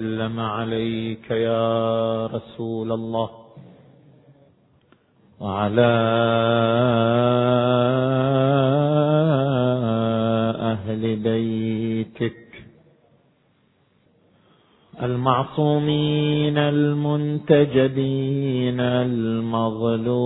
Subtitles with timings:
[0.00, 3.30] سلم عليك يا رسول الله
[5.40, 5.92] وعلى
[10.72, 12.64] أهل بيتك
[15.02, 17.60] المعصومين المنتجبين
[18.80, 20.20] المظلومين.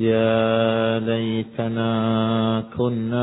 [0.00, 1.90] يا ليتنا
[2.76, 3.20] كنا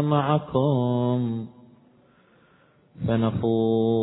[0.00, 1.46] معكم
[3.06, 4.00] فنفوز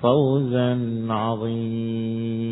[0.00, 2.50] فوزا عظيما.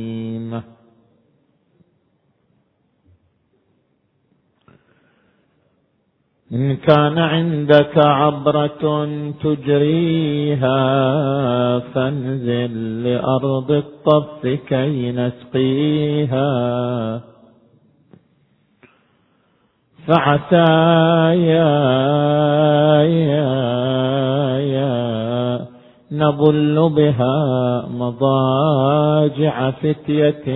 [6.52, 9.08] إن كان عندك عبرة
[9.44, 10.78] تجريها
[11.78, 16.48] فانزل لأرض الطف كي نسقيها.
[20.06, 20.72] فعسى
[21.40, 21.68] يا
[23.02, 23.48] يا
[24.58, 25.66] يا
[26.12, 30.48] نظل بها مضاجع فتية.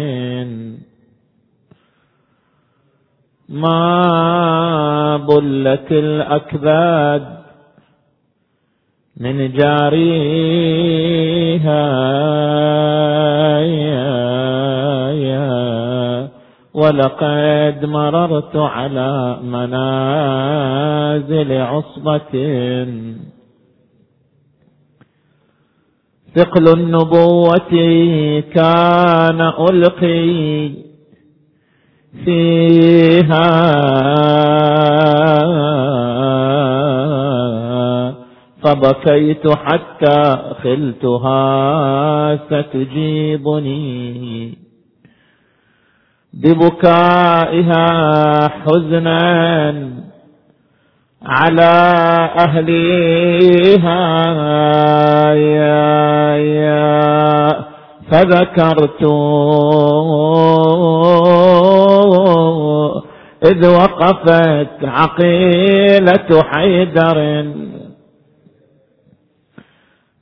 [3.53, 7.43] ما بلت الأكباد
[9.17, 11.03] من جاريها.
[16.75, 20.83] ولقد مررت على منازل
[21.63, 22.33] عصبة.
[26.37, 27.73] ثقل النبوة
[28.55, 30.92] كان ألقي.
[32.25, 33.53] فيها.
[38.65, 44.03] فبكيت حتى خلتها ستجيبني.
[46.35, 47.87] ببكائها
[48.49, 49.91] حزنا
[51.23, 51.73] على
[52.39, 54.03] أهليها.
[55.35, 57.73] يا يا
[58.11, 59.03] فذكرت
[63.45, 67.45] إذ وقفت عقيلة حيدر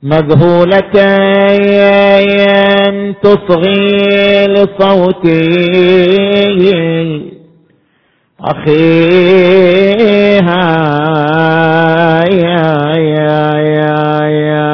[0.03, 0.95] مذهولة
[3.23, 5.41] تصغي لصوتي
[8.41, 9.81] أخيها.
[12.25, 14.71] يا يا يا يا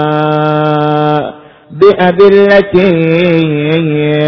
[1.71, 2.91] بأذلتي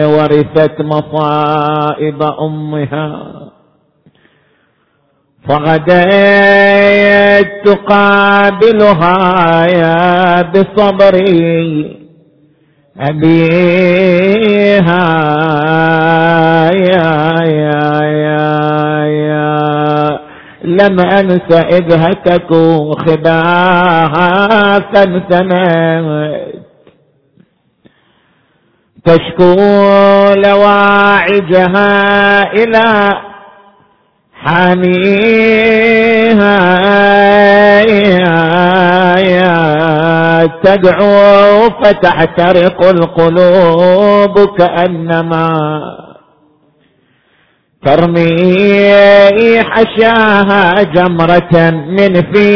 [0.06, 3.39] ورثت مصائب أمها.
[5.50, 9.18] فغديت تقابلها
[9.66, 12.00] يا بصبري
[13.00, 15.08] أبيها
[16.72, 18.50] يا يا يا
[19.06, 20.20] يا.
[20.64, 26.40] لم أنس إذ هتكوا خداها ثنثنت
[29.06, 29.56] تشكو
[30.46, 31.92] لواعجها
[32.54, 32.86] إلى
[34.46, 36.00] حنيها
[40.64, 45.50] تدعو فتحترق القلوب كأنما
[47.86, 52.50] ترمي حشاها جمرة من في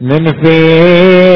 [0.00, 1.31] من فيها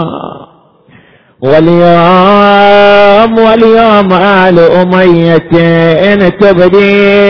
[1.41, 5.49] واليوم واليوم آل أمية
[6.13, 7.27] إن تبدي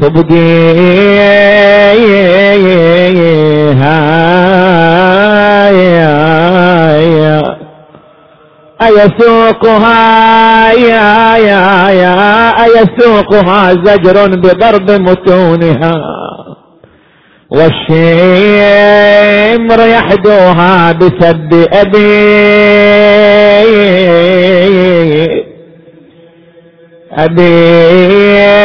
[0.00, 1.41] تبديها
[9.02, 15.94] أيسوقها يا يا يا أيسوقها زجر بضرب متونها.
[17.50, 18.62] والشيء
[19.58, 22.22] العمر يحدوها بسب أبي.
[27.12, 28.61] أبيها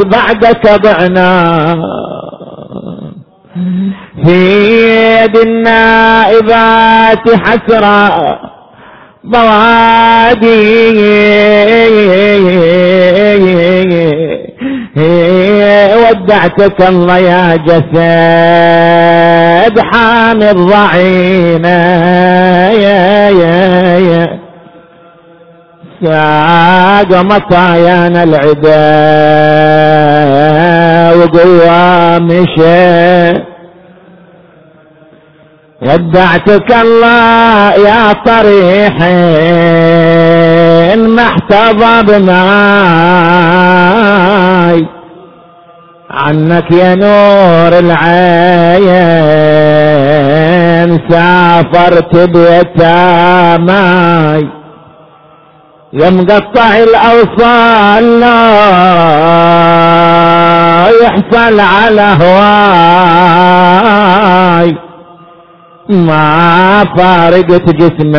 [0.00, 1.74] الضائعات بعدك ضعنا
[4.24, 4.38] في
[5.24, 8.38] يد النائبات حسرة
[9.24, 10.82] بوادي.
[16.02, 17.92] ودعتك الله يا جسد
[19.92, 21.78] حامي الضعينة
[22.72, 24.26] يا يا يا
[26.02, 29.81] ساق مطايانا العدا.
[31.22, 33.42] وقوى مشي.
[35.82, 39.00] ودعتك الله يا طريحين
[41.08, 41.94] ما احتضى
[46.10, 48.10] عنك يا نور العين
[51.10, 53.82] سافرت بيتاماي.
[55.92, 58.38] يا مقطع الأوصال لا
[61.02, 63.52] يحصل على هواي.
[65.88, 68.12] ما فارقت جسمك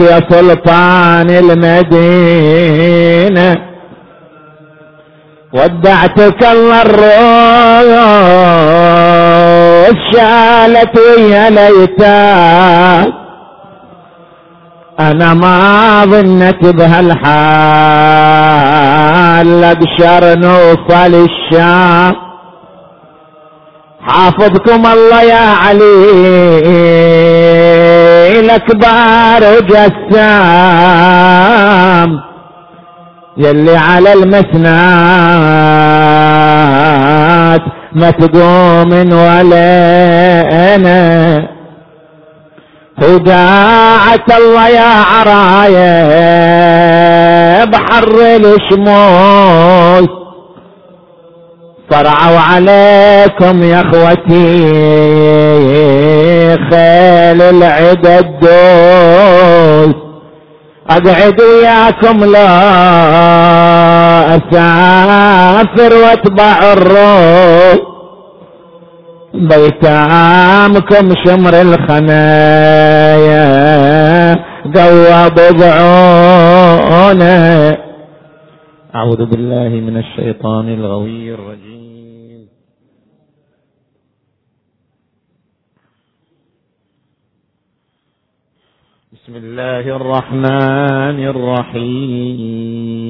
[0.00, 2.36] يا سلطان المدينة.
[5.52, 8.06] ودعتك الله الروح
[10.12, 13.25] شالت ويا ليتك.
[15.00, 17.26] أنا ما ظنت بهالحال
[19.64, 22.14] اقشر نوصل الشام.
[24.08, 26.00] حافظكم الله يا علي
[28.40, 30.90] الاكبر وجسام
[33.36, 34.56] يلي على المسنات
[37.92, 39.74] ما تقوم ولا
[40.74, 41.55] أنا.
[43.02, 45.94] وداعة الله يا عرايا
[47.64, 50.08] بحر الشموس
[51.90, 54.66] صرعوا عليكم يا أخوتي
[56.70, 59.94] خيل العدى الدوس
[60.90, 62.48] أقعد وياكم لا
[64.36, 66.58] أسافر وأتبع
[69.36, 73.46] الروح بيتامكم شمر الخنايا
[74.76, 76.56] قوى بضعونه.
[78.94, 82.48] أعوذ بالله من الشيطان الغوي الرجيم.
[89.12, 93.05] بسم الله الرحمن الرحيم.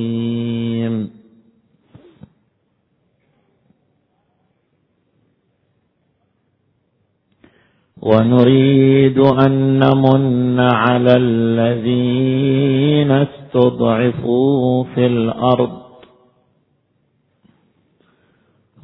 [8.06, 9.52] ونريد أن
[9.84, 15.76] نمن على الذين استضعفوا في الأرض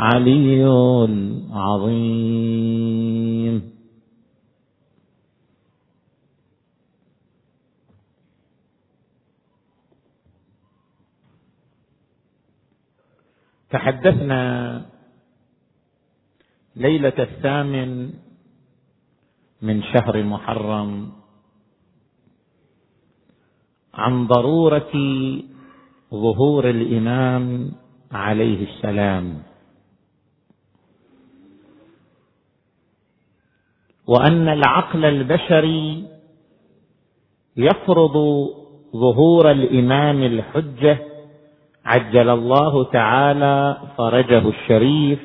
[0.00, 0.66] العلي
[1.04, 2.54] العظيم
[13.70, 14.42] تحدثنا
[16.76, 18.10] ليلة الثامن
[19.62, 21.12] من شهر محرم
[23.94, 24.92] عن ضرورة
[26.10, 27.72] ظهور الإمام
[28.12, 29.53] عليه السلام.
[34.06, 36.04] وأن العقل البشري
[37.56, 38.12] يفرض
[38.96, 40.98] ظهور الإمام الحجة
[41.84, 45.18] عجل الله تعالى فرجه الشريف.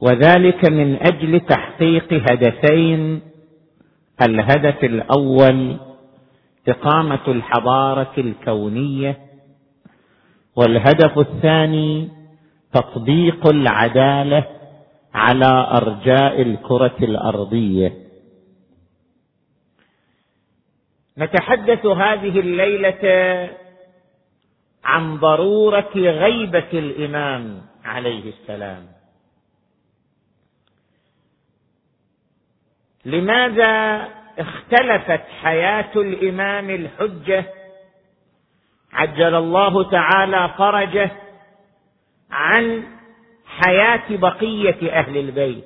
[0.00, 3.20] وذلك من أجل تحقيق هدفين
[4.22, 5.76] الهدف الأول
[6.68, 9.18] إقامة الحضارة الكونية
[10.56, 12.08] والهدف الثاني
[12.72, 14.44] تطبيق العدالة
[15.14, 17.92] على أرجاء الكرة الأرضية.
[21.18, 23.04] نتحدث هذه الليلة
[24.84, 28.86] عن ضرورة غيبة الإمام عليه السلام.
[33.04, 37.44] لماذا اختلفت حياة الإمام الحجة؟
[38.92, 41.10] عجل الله تعالى فرجه
[42.30, 42.84] عن
[43.50, 45.64] حياة بقية أهل البيت.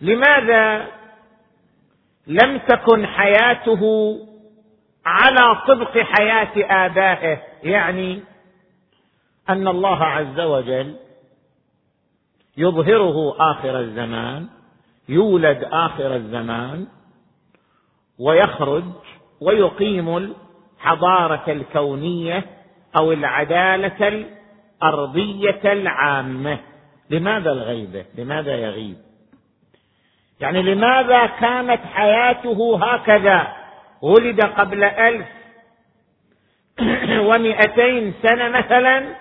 [0.00, 0.86] لماذا
[2.26, 3.82] لم تكن حياته
[5.06, 8.22] على طبق حياة آبائه؟ يعني
[9.48, 10.96] أن الله عز وجل
[12.56, 14.48] يظهره آخر الزمان
[15.08, 16.86] يولد آخر الزمان
[18.18, 18.84] ويخرج
[19.40, 22.44] ويقيم الحضارة الكونية
[22.98, 24.35] أو العدالة
[24.82, 26.58] الارضيه العامه
[27.10, 28.96] لماذا الغيبة؟ لماذا يغيب؟
[30.40, 33.46] يعني لماذا كانت حياته هكذا؟
[34.02, 35.26] ولد قبل ألف
[37.28, 39.14] ومئتين سنة مثلا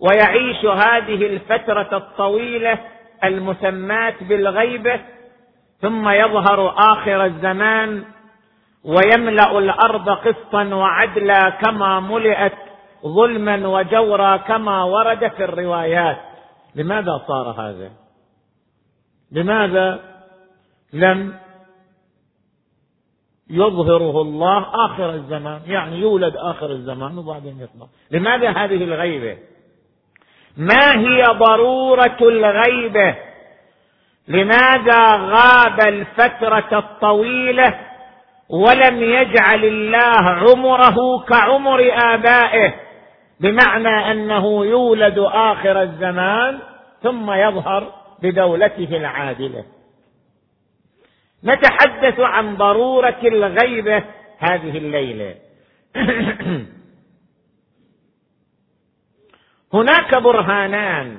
[0.00, 2.78] ويعيش هذه الفترة الطويلة
[3.24, 5.00] المسماة بالغيبة
[5.80, 8.04] ثم يظهر آخر الزمان
[8.84, 12.71] ويملأ الأرض قسطا وعدلا كما ملئت.
[13.06, 16.18] ظلما وجورا كما ورد في الروايات.
[16.74, 17.90] لماذا صار هذا؟
[19.32, 20.00] لماذا
[20.92, 21.34] لم
[23.50, 29.38] يظهره الله آخر الزمان؟ يعني يولد آخر الزمان وبعدين يطلع لماذا هذه الغيبة؟
[30.56, 33.16] ما هي ضرورة الغيبة؟
[34.28, 37.80] لماذا غاب الفترة الطويلة
[38.48, 42.74] ولم يجعل الله عمره كعمر آبائه؟
[43.40, 46.58] بمعنى أنه يولد آخر الزمان
[47.02, 49.64] ثم يظهر بدولته العادلة.
[51.44, 54.04] نتحدث عن ضرورة الغيبه
[54.38, 55.34] هذه الليلة.
[59.74, 61.16] هناك برهانان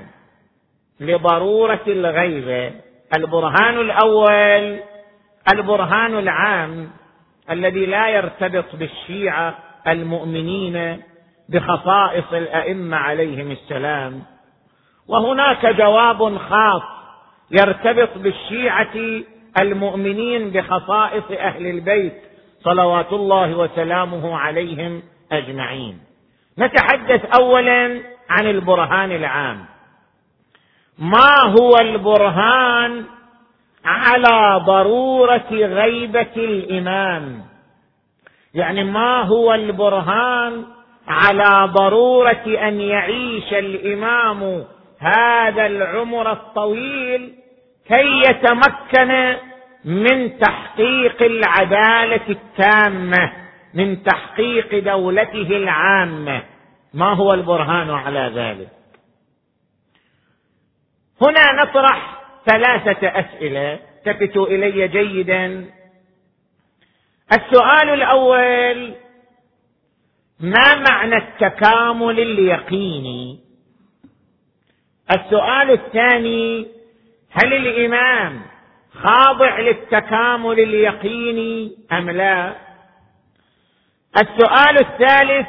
[1.00, 2.72] لضرورة الغيبه
[3.18, 4.80] البرهان الأول
[5.54, 6.90] البرهان العام
[7.50, 11.02] الذي لا يرتبط بالشيعة المؤمنين
[11.54, 14.24] بخصائص الأئمة عليهم السلام.
[15.08, 16.82] وهناك جواب خاص
[17.52, 19.24] يرتبط بالشيعة
[19.60, 22.22] المؤمنين بخصائص أهل البيت
[22.64, 26.00] صلوات الله وسلامه عليهم أجمعين.
[26.60, 29.66] نتحدث اولا عن البرهان العام.
[30.98, 33.06] ما هو البرهان
[33.86, 37.42] على ضرورة غيبة الإمام؟
[38.54, 40.66] يعني ما هو البرهان
[41.08, 44.66] على ضرورة أن يعيش الإمام
[45.00, 47.34] هذا العمر الطويل
[47.88, 49.36] كي يتمكن
[49.86, 53.34] من تحقيق العدالة التامة
[53.74, 56.44] من تحقيق دولته العامة.
[56.94, 58.68] ما هو البرهان على ذلك؟
[61.22, 63.80] هنا نطرح ثلاثة أسئلة.
[64.08, 65.66] التفتوا إلي جيدا.
[67.32, 68.94] السؤال الأول
[70.44, 73.40] ما معنى التكامل اليقيني؟
[75.16, 76.68] السؤال الثاني
[77.32, 78.42] هل الإمام
[78.94, 82.54] خاضع للتكامل اليقيني أم لا؟
[84.22, 85.48] السؤال الثالث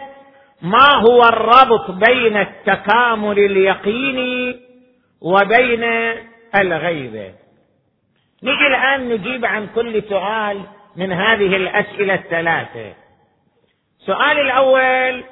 [0.63, 4.61] ما هو الربط بين التكامل اليقيني
[5.21, 5.85] وبين
[6.57, 7.35] الغيبه
[8.43, 10.61] نجي الآن نجيب عن كل سؤال
[10.97, 13.04] من هذه الأسئلة الثلاثة.
[14.05, 15.25] السؤال الأول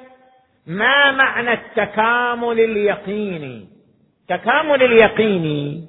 [0.67, 3.67] ما معنى التكامل اليقيني؟
[4.21, 5.85] التكامل اليقيني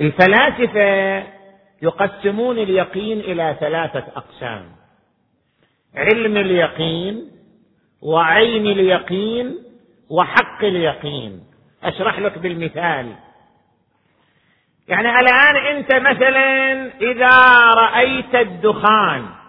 [0.00, 1.22] الفلاسفة
[1.82, 4.64] يقسمون اليقين إلى ثلاثة أقسام
[5.94, 7.30] علم اليقين
[8.02, 9.58] وعين اليقين
[10.10, 11.40] وحق اليقين.
[11.82, 13.12] أشرح لك بالمثال.
[14.88, 17.36] يعني الآن أنت مثلا إذا
[17.74, 19.41] رأيت الدخان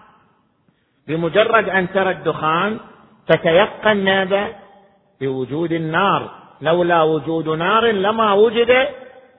[1.08, 2.80] بمجرد أن ترى الدخان
[3.28, 4.48] تتيقن ماذا؟
[5.20, 6.30] بوجود النار.
[6.60, 8.88] لولا وجود نار لما وجد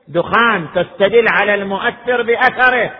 [0.07, 2.91] دخان تستدل على المؤثر بأثره.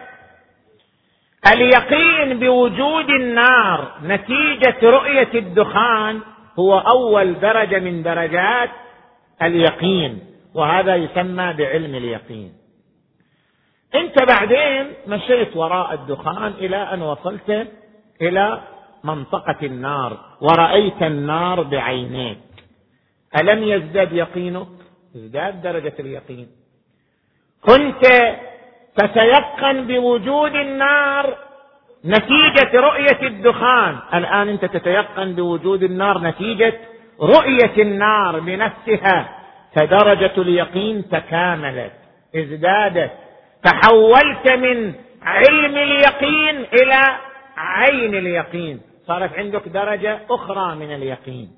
[1.54, 6.22] اليقين بوجود النار نتيجة رؤية الدخان
[6.60, 8.70] هو أول درجة من درجات
[9.42, 10.20] اليقين
[10.56, 12.54] وهذا يسمى بعلم اليقين.
[13.96, 17.68] انت بعدين مشيت وراء الدخان إلى أن وصلت
[18.22, 18.62] إلى
[19.04, 22.38] منطقة النار ورأيت النار بعينيك.
[23.42, 24.68] ألم يزداد يقينك؟
[25.16, 26.48] ازداد درجة اليقين.
[27.62, 28.06] كنت
[28.96, 31.38] تتيقن بوجود النار
[32.06, 33.98] نتيجة رؤية الدخان.
[34.14, 36.74] الآن أنت تتيقن بوجود النار نتيجة
[37.22, 39.30] رؤية النار بنفسها.
[39.76, 41.92] فدرجة اليقين تكاملت.
[42.36, 43.12] ازدادت.
[43.64, 47.18] تحولت من علم اليقين إلى
[47.58, 48.82] عين اليقين.
[49.08, 51.52] صارت عندك درجة أخرى من اليقين.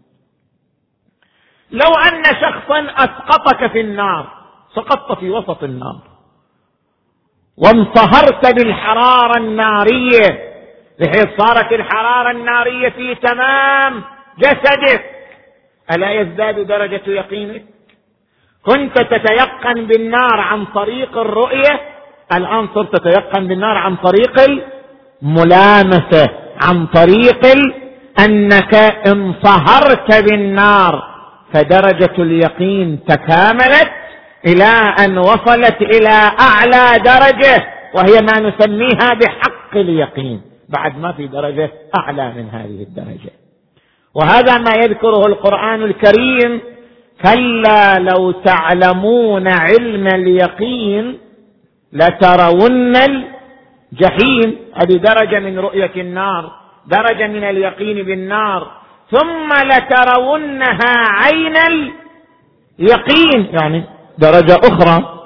[1.71, 4.27] لو أن شخصا أسقطك في النار
[4.75, 6.01] سقطت في وسط النار.
[7.57, 10.47] وانصهرت بالحرارة النارية
[10.99, 14.03] بحيث صارت الحرارة النارية في تمام
[14.37, 15.05] جسدك.
[15.95, 17.65] ألا يزداد درجة يقينك؟
[18.65, 21.81] كنت تتيقن بالنار عن طريق الرؤية؟
[22.33, 24.35] الآن صرت تتيقن بالنار عن طريق
[25.23, 26.29] الملامسة
[26.61, 27.45] عن طريق
[28.19, 28.75] أنك
[29.07, 31.03] انصهرت بالنار
[31.53, 33.91] فدرجة اليقين تكاملت
[34.47, 40.41] إلى أن وصلت إلى أعلى درجة وهي ما نسميها بحق اليقين.
[40.69, 43.31] بعد ما في درجة أعلى من هذه الدرجة.
[44.15, 46.61] وهذا ما يذكره القرآن الكريم
[47.23, 51.17] كلا لو تعلمون علم اليقين
[51.93, 52.97] لترون
[53.91, 56.51] الجحيم هذه درجة من رؤية النار
[56.87, 58.71] درجة من اليقين بالنار.
[59.11, 61.55] ثم لترونها عين
[62.79, 63.83] اليقين يعني
[64.17, 65.23] درجة أخرى.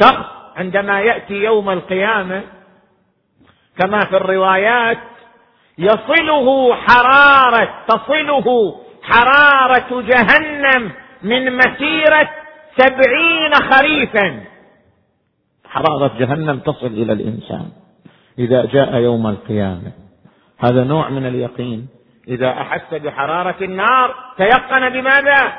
[0.00, 0.26] شخص
[0.56, 2.42] عندما يأتي يوم القيامة
[3.78, 4.98] كما في الروايات
[5.78, 10.90] يصله حرارة تصله حرارة جهنم
[11.22, 12.30] من مسيرة
[12.76, 14.44] سبعين خريفا.
[15.64, 17.81] حرارة جهنم تصل إلى الإنسان.
[18.42, 19.92] إذا جاء يوم القيامة.
[20.58, 21.88] هذا نوع من اليقين.
[22.28, 25.52] إذا أحس بحرارة النار تيقن بماذا؟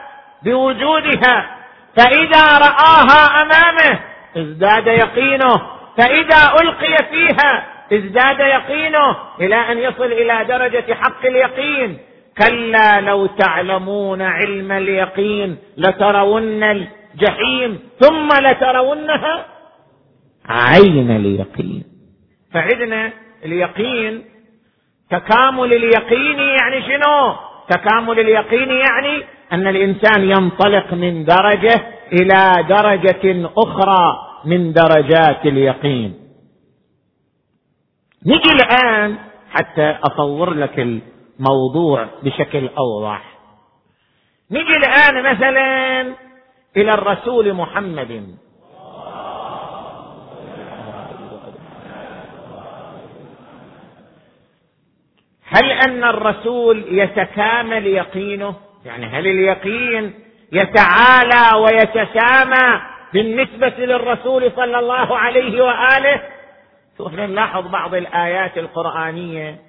[0.43, 1.57] بوجودها.
[1.97, 3.99] فإذا رآها أمامه
[4.37, 5.61] ازداد يقينه.
[5.97, 9.15] فإذا ألقي فيها ازداد يقينه.
[9.39, 11.97] إلى أن يصل إلى درجة حق اليقين.
[12.37, 19.45] كلا لو تعلمون علم اليقين لترون الجحيم ثم لترونها
[20.49, 21.83] عين اليقين.
[22.53, 23.11] فعدنا
[23.45, 24.25] اليقين.
[25.09, 27.35] تكامل اليقين يعني شنو؟
[27.69, 36.13] تكامل اليقين يعني أن الإنسان ينطلق من درجة إلى درجة أخرى من درجات اليقين.
[38.25, 39.17] نجي الآن
[39.49, 43.23] حتى أصور لك الموضوع بشكل أوضح.
[44.51, 46.01] نجي الآن مثلا
[46.77, 48.35] إلى الرسول محمد.
[55.53, 60.13] هل أن الرسول يتكامل يقينه؟ يعني هل اليقين
[60.51, 62.81] يتعالى ويتسامى
[63.13, 66.21] بالنسبة للرسول صلى الله عليه وآله؟
[66.97, 69.59] شوف نلاحظ بعض الآيات القرآنية.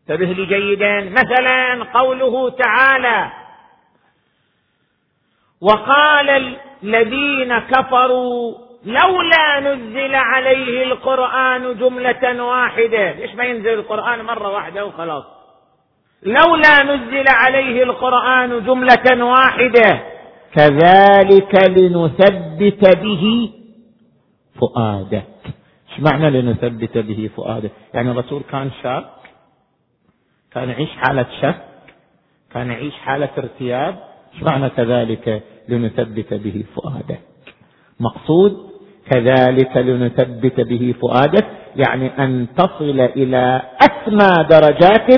[0.00, 1.00] انتبه لي جيدا.
[1.00, 3.30] مثلا قوله تعالى
[5.60, 13.12] وقال الذين كفروا لولا نزل عليه القرآن جملة واحدة.
[13.12, 15.24] ليش ما ينزل القرآن مرة واحدة وخلاص؟
[16.22, 20.02] لولا نزل عليه القرآن جملة واحدة
[20.54, 23.52] كذلك لنثبت به
[24.60, 25.26] فؤادك.
[25.90, 29.04] إيش معنى لنثبت به فؤادك؟ يعني الرسول كان شاك
[30.52, 31.62] كان يعيش حالة شك
[32.54, 33.98] كان يعيش حالة ارتياب.
[34.34, 37.20] إيش معنى كذلك لنثبت به فؤادك؟
[38.00, 38.69] مقصود
[39.10, 41.46] كذلك لنثبت به فؤادك
[41.76, 45.08] يعني أن تصل إلى أسمى درجات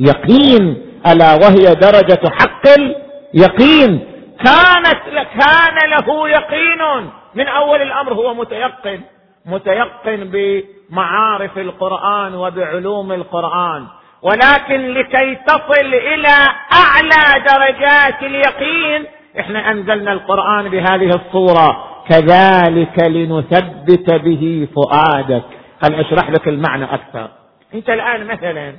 [0.00, 4.00] اليقين ألا وهي درجة حق اليقين.
[4.44, 9.00] كانت كان له يقين من أول الأمر هو متيقن
[9.46, 13.86] متيقن بمعارف القرآن وبعلوم القرآن.
[14.22, 16.36] ولكن لكي تصل إلى
[16.72, 19.04] أعلى درجات اليقين
[19.40, 21.84] إحنا أنزلنا القرآن بهذه الصورة.
[22.08, 25.44] كذلك لنثبت به فؤادك.
[25.82, 27.30] هل أشرح لك المعنى أكثر؟
[27.74, 28.76] أنت الآن مثلا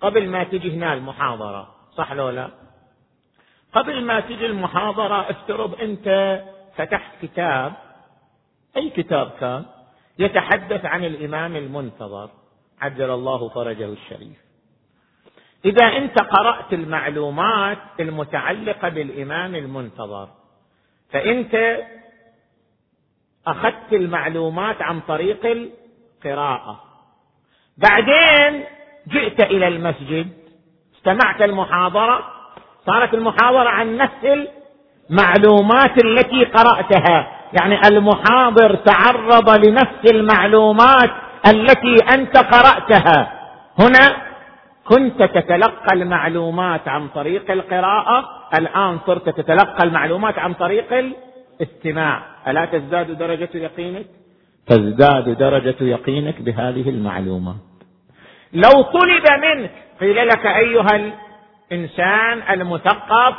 [0.00, 2.48] قبل ما تجي هنا المحاضرة صح لو لا؟
[3.72, 6.40] قبل ما تجي المحاضرة افترض أنت
[6.76, 7.72] فتحت كتاب.
[8.76, 9.64] أي كتاب كان؟
[10.18, 12.30] يتحدث عن الإمام المنتظر
[12.80, 14.44] عجل الله فرجه الشريف.
[15.64, 20.28] إذا أنت قرأت المعلومات المتعلقة بالإمام المنتظر
[21.10, 21.84] فأنت
[23.46, 26.80] أخذت المعلومات عن طريق القراءة.
[27.78, 28.64] بعدين
[29.08, 30.28] جئت إلى المسجد
[30.96, 32.24] استمعت المحاضرة
[32.86, 34.46] صارت المحاضرة عن نفس
[35.10, 37.30] المعلومات التي قرأتها.
[37.60, 41.10] يعني المحاضر تعرض لنفس المعلومات
[41.46, 43.32] التي أنت قرأتها.
[43.78, 44.16] هنا
[44.84, 48.24] كنت تتلقى المعلومات عن طريق القراءة
[48.58, 51.14] الآن صرت تتلقى المعلومات عن طريق
[51.60, 54.06] الاستماع ألا تزداد درجة يقينك؟
[54.66, 57.56] تزداد درجة يقينك بهذه المعلومات
[58.52, 61.12] لو طلب منك قيل لك أيها
[61.70, 63.34] الإنسان المثقف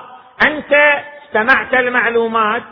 [0.47, 2.63] أنت استمعت المعلومات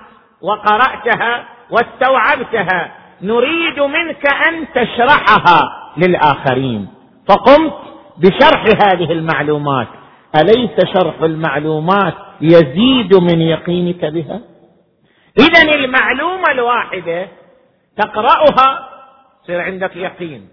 [0.42, 6.88] وقرأتها واستوعبتها نريد منك أن تشرحها للآخرين.
[7.30, 7.74] فقمت
[8.18, 9.88] بشرح هذه المعلومات.
[10.36, 14.42] أليس شرح المعلومات يزيد من يقينك بها؟
[15.40, 17.28] اذا المعلومة الواحدة
[17.98, 18.90] تقرأها
[19.44, 20.50] يصير عندك يقين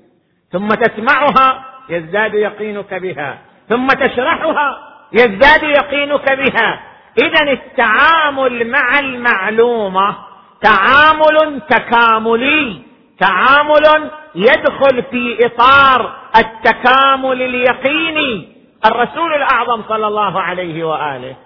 [0.53, 3.39] ثم تسمعها يزداد يقينك بها
[3.69, 4.79] ثم تشرحها
[5.13, 6.81] يزداد يقينك بها.
[7.19, 10.17] اذا التعامل مع المعلومة
[10.63, 12.83] تعامل تكاملي
[13.19, 18.61] تعامل يدخل في إطار التكامل اليقيني.
[18.87, 21.37] الرسول الأعظم صلى الله عليه وآله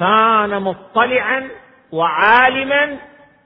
[0.00, 1.48] كان مطلعا
[1.92, 2.96] وعالما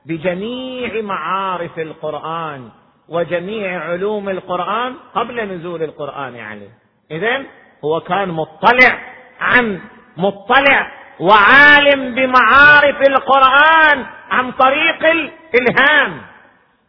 [0.06, 2.68] بجميع معارف القرآن
[3.08, 6.70] وجميع علوم القرآن قبل نزول القرآن عليه
[7.10, 7.42] اذا
[7.84, 8.98] هو كان مطلع
[9.40, 9.80] عن
[10.16, 16.20] مطلع وعالم بمعارف القرآن عن طريق الإلهام.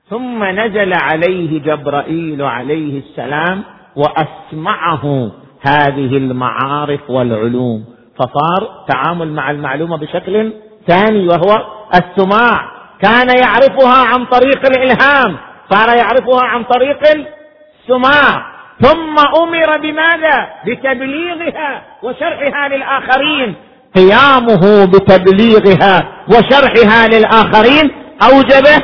[0.10, 3.64] ثم نزل عليه جبرائيل عليه السلام
[3.96, 7.93] وأسمعه هذه المعارف والعلوم.
[8.20, 10.54] فصار تعامل مع المعلومة بشكل
[10.88, 12.74] ثاني وهو السماع.
[13.02, 15.38] كان يعرفها عن طريق الإلهام.
[15.70, 18.54] صار يعرفها عن طريق السماع.
[18.82, 23.56] ثم أمر بماذا؟ بتبليغها وشرحها للآخرين.
[23.96, 27.92] قيامه بتبليغها وشرحها للآخرين
[28.24, 28.84] أوجب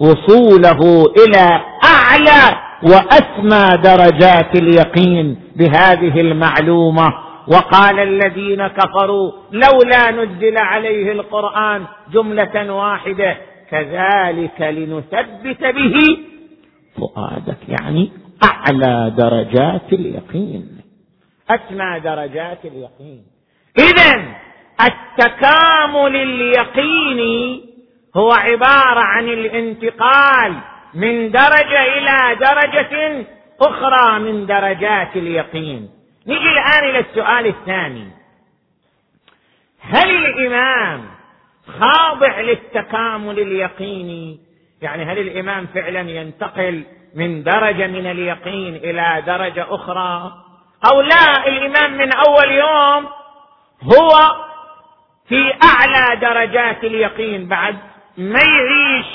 [0.00, 7.31] وصوله إلى أعلى وأسمى درجات اليقين بهذه المعلومة.
[7.48, 13.36] وقال الذين كفروا لولا نزل عليه القرآن جملة واحدة
[13.70, 16.18] كذلك لنثبت به
[16.96, 18.12] فؤادك يعني
[18.44, 20.82] أعلى درجات اليقين
[21.50, 23.22] أسمى درجات اليقين.
[23.78, 24.22] اذا
[24.80, 27.64] التكامل اليقيني
[28.16, 30.54] هو عبارة عن الانتقال
[30.94, 33.24] من درجة إلى درجة
[33.60, 35.88] أخرى من درجات اليقين.
[36.26, 38.10] نجي الآن إلى السؤال الثاني.
[39.80, 41.04] هل الإمام
[41.80, 44.40] خاضع للتكامل اليقيني
[44.82, 50.32] يعني هل الإمام فعلا ينتقل من درجة من اليقين إلى درجة أخرى؟
[50.92, 53.08] أو لا الإمام من أول يوم
[53.82, 54.36] هو
[55.28, 57.78] في أعلى درجات اليقين بعد
[58.16, 59.06] ما يعيش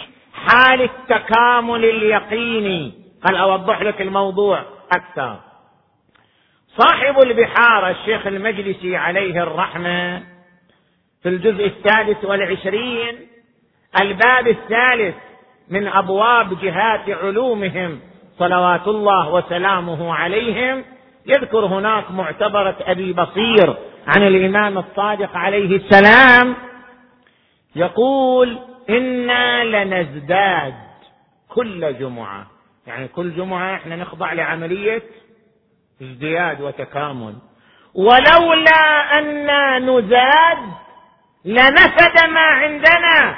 [0.47, 2.93] حال التكامل اليقيني.
[3.29, 5.46] هل أوضح لك الموضوع أكثر.
[6.77, 10.23] صاحب البحار الشيخ المجلسي عليه الرحمة
[11.23, 13.27] في الجزء الثالث والعشرين
[14.01, 15.15] الباب الثالث
[15.69, 17.99] من أبواب جهات علومهم
[18.39, 20.83] صلوات الله وسلامه عليهم
[21.25, 23.75] يذكر هناك معتبرة أبي بصير
[24.07, 26.55] عن الإمام الصادق عليه السلام
[27.75, 28.59] يقول
[28.89, 30.73] إنا لنزداد
[31.49, 32.47] كل جمعة.
[32.87, 35.01] يعني كل جمعة إحنا نخضع لعملية
[36.01, 37.33] ازدياد وتكامل.
[37.93, 38.81] ولولا
[39.19, 40.57] أنا نزاد
[41.45, 43.35] لنفد ما عندنا.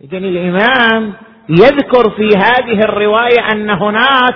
[0.00, 1.12] إذن الإمام
[1.48, 4.34] يذكر في هذه الرواية أن هناك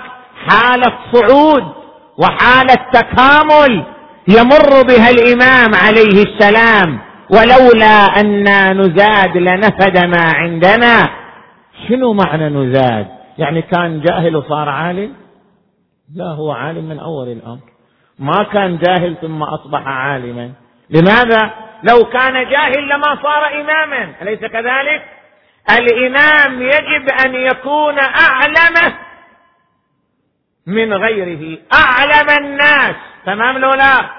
[0.48, 1.72] حالة صعود
[2.18, 3.84] وحالة تكامل
[4.28, 6.98] يمر بها الإمام عليه السلام.
[7.30, 11.08] ولولا أنا نزاد لنفد ما عندنا.
[11.88, 13.06] شنو معنى نزاد؟
[13.38, 15.14] يعني كان جاهل وصار عالم؟
[16.14, 17.60] لا هو عالم من أول الأمر.
[18.18, 20.52] ما كان جاهل ثم أصبح عالما.
[20.90, 21.50] لماذا؟
[21.82, 24.14] لو كان جاهل لما صار إماما.
[24.22, 25.02] أليس كذلك؟
[25.78, 28.94] الإمام يجب أن يكون أعلم
[30.66, 31.58] من غيره.
[31.74, 32.94] أعلم الناس.
[33.26, 34.10] تمام لو لا؟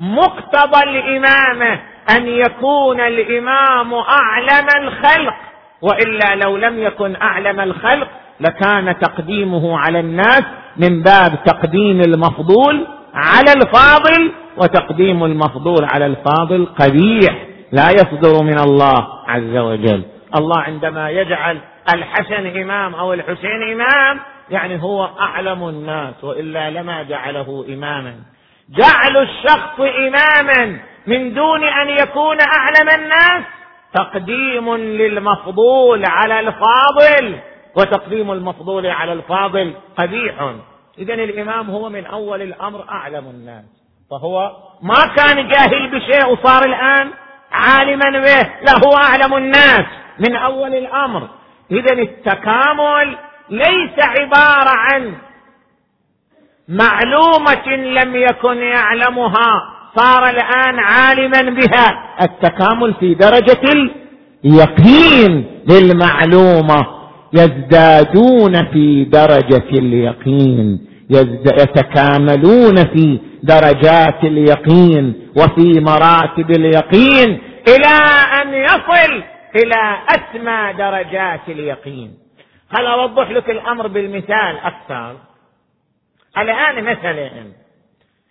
[0.00, 1.80] مقتضى الإمامة
[2.16, 5.34] أن يكون الإمام أعلم الخلق.
[5.82, 8.08] وإلا لو لم يكن أعلم الخلق
[8.40, 10.42] لكان تقديمه على الناس
[10.78, 19.08] من باب تقديم المفضول على الفاضل وتقديم المفضول على الفاضل قبيح لا يصدر من الله
[19.26, 20.02] عز وجل.
[20.36, 21.58] الله عندما يجعل
[21.94, 28.14] الحسن إمام أو الحسين إمام يعني هو أعلم الناس وإلا لما جعله إماما.
[28.70, 33.44] جعل الشخص إماما من دون أن يكون أعلم الناس
[33.94, 37.38] تقديم للمفضول على الفاضل
[37.76, 40.34] وتقديم المفضول على الفاضل قبيح.
[40.98, 43.64] اذا الإمام هو من أول الأمر أعلم الناس.
[44.10, 47.10] فهو ما كان جاهل بشيء وصار الآن
[47.52, 49.84] عالما به لا هو أعلم الناس
[50.18, 51.28] من أول الأمر.
[51.70, 53.16] اذا التكامل
[53.50, 55.14] ليس عبارة عن
[56.68, 62.16] معلومة لم يكن يعلمها صار الآن عالما بها.
[62.22, 63.90] التكامل في درجة
[64.44, 66.86] اليقين للمعلومة
[67.32, 70.87] يزدادون في درجة اليقين.
[71.10, 77.94] يتكاملون في درجات اليقين وفي مراتب اليقين إلى
[78.42, 79.22] أن يصل
[79.56, 82.18] إلى أسمى درجات اليقين.
[82.70, 85.16] هل أوضح لك الأمر بالمثال أكثر؟
[86.38, 87.30] الآن مثلا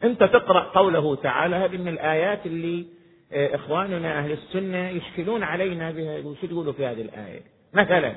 [0.04, 2.86] أنت تقرأ قوله تعالى هذه من الآيات اللي
[3.34, 7.42] آه، إخواننا أهل السنة يشكلون علينا بها شو تقولوا في هذه الآية؟
[7.74, 8.16] مثلا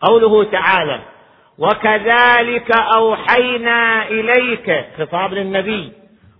[0.00, 1.02] قوله تعالى
[1.58, 5.92] وكذلك أوحينا إليك خطاب للنبي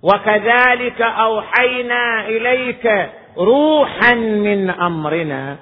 [0.02, 5.56] وكذلك أوحينا إليك روحا من أمرنا.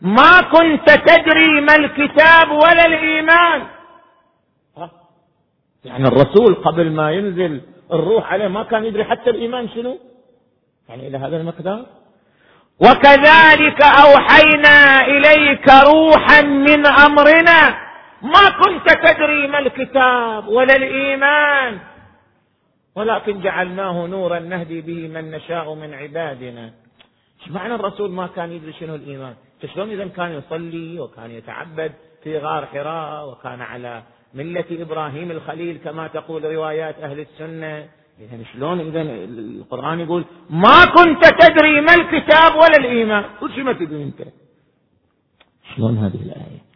[0.00, 3.62] ما كنت تدري ما الكتاب ولا الإيمان.
[5.84, 7.60] يعني الرسول قبل ما ينزل
[7.92, 9.98] الروح عليه ما كان يدري حتى الإيمان شنو؟
[10.88, 11.86] يعني إلى هذا المقدار.
[12.80, 17.83] وكذلك أوحينا إليك روحا من أمرنا.
[18.22, 21.78] ما كنت تدري ما الكتاب ولا الإيمان.
[22.94, 26.72] ولكن جعلناه نورا نهدي به من نشاء من عبادنا.
[27.42, 29.34] إيش معنى الرسول ما كان يدري شنو الإيمان؟
[29.74, 31.92] شلون إذا كان يصلي وكان يتعبد
[32.24, 34.02] في غار حراء وكان على
[34.34, 37.88] ملة إبراهيم الخليل كما تقول روايات أهل السنة.
[38.20, 43.72] إذا شلون إذا القرآن يقول ما كنت تدري ما الكتاب ولا الإيمان؟ كل شيء ما
[43.72, 44.22] تدري أنت.
[45.76, 46.73] شلون هذه الآية؟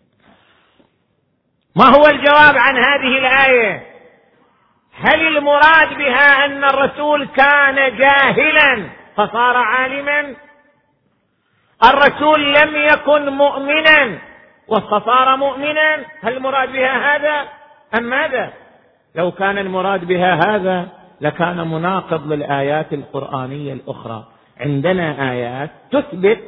[1.78, 3.82] ما هو الجواب عن هذه الآية؟
[4.94, 8.84] هل المراد بها أن الرسول كان جاهلا
[9.16, 10.34] فصار عالما؟
[11.84, 14.18] الرسول لم يكن مؤمنا
[14.68, 17.48] فصار مؤمنا؟ هل المراد بها هذا
[17.98, 18.52] أم ماذا؟
[19.14, 20.88] لو كان المراد بها هذا
[21.20, 24.24] لكان مناقض للآيات القرآنية الأخرى.
[24.60, 26.40] عندنا آيات تثبت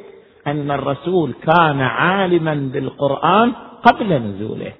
[0.47, 4.73] أن الرسول كان عالما بالقرآن قبل نزوله.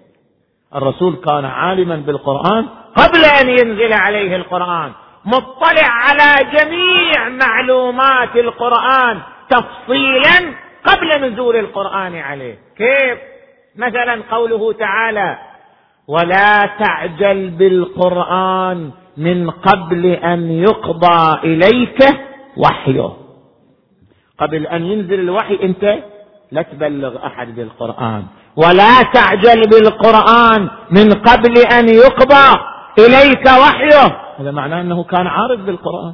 [0.75, 4.93] الرسول كان عالما بالقرآن قبل أن ينزل عليه القرآن
[5.25, 9.19] مطلع على جميع معلومات القرآن
[9.51, 10.55] تفصيلا
[10.85, 12.59] قبل نزول القرآن عليه.
[12.77, 13.19] كيف؟
[13.77, 15.39] مثلا قوله تعالى
[16.09, 21.99] ولا تعجل بالقرآن من قبل أن يقضى إليك
[22.57, 23.11] وحيه.
[24.39, 25.99] قبل أن ينزل الوحي أنت
[26.53, 28.25] لا تبلغ أحد بالقرآن.
[28.57, 32.61] ولا تعجل بالقرآن من قبل أن يقضى
[32.99, 34.21] إليك وحيه.
[34.39, 36.13] هذا معناه أنه كان عارف بالقرآن.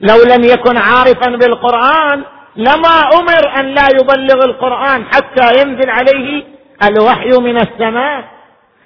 [0.00, 2.24] لو لم يكن عارفا بالقرآن
[2.56, 6.44] لما أمر أن لا يبلغ القرآن حتى ينزل عليه
[6.84, 8.24] الوحي من السماء.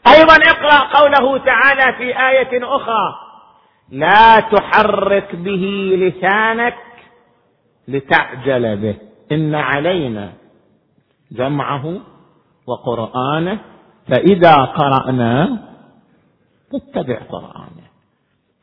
[0.06, 3.14] أيضا اقرأ قوله تعالى في آية أخرى
[3.92, 6.76] لا تحرك به لسانك
[7.88, 8.96] لتعجل به.
[9.32, 10.32] إن علينا
[11.32, 12.00] جمعه
[12.70, 13.58] وقرآنه
[14.08, 15.48] فإذا قراناه
[16.72, 17.86] فاتبع قرآنه.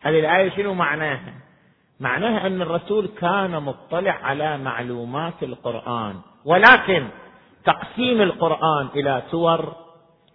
[0.02, 1.34] هذه الآية شنو معناها؟
[2.00, 6.15] معناها أن الرسول كان مطلع على معلومات القرآن
[6.46, 7.08] ولكن
[7.65, 9.76] تقسيم القرآن إلى سور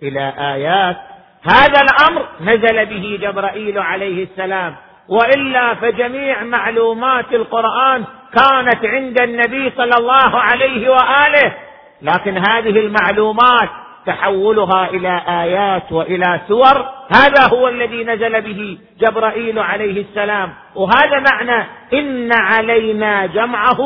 [0.02, 0.96] إلى آيات
[1.42, 4.76] هذا الأمر نزل به جبرائيل عليه السلام.
[5.08, 11.54] وإلا فجميع معلومات القرآن كانت عند النبي صلى الله عليه وآله.
[12.02, 13.68] لكن هذه المعلومات
[14.06, 16.88] تحولها إلى آيات وإلى سور.
[17.14, 20.52] هذا هو الذي نزل به جبرائيل عليه السلام.
[20.74, 23.78] وهذا معنى إن علينا جمعه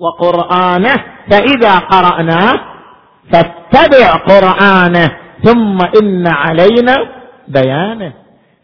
[0.00, 0.94] وقرآنه.
[1.30, 2.54] فإذا قرأناه
[3.32, 6.94] فاتبع قرآنه ثم إن علينا
[7.48, 8.12] بيانه.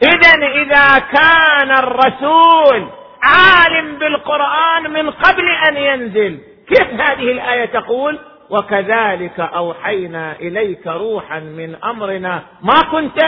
[0.03, 2.89] اذا إذا كان الرسول
[3.23, 6.39] عالم بالقرآن من قبل أن ينزل
[6.73, 8.19] كيف هذه الآية تقول؟
[8.51, 12.43] وكذلك أوحينا إليك روحا من أمرنا.
[12.63, 13.19] ما كنت؟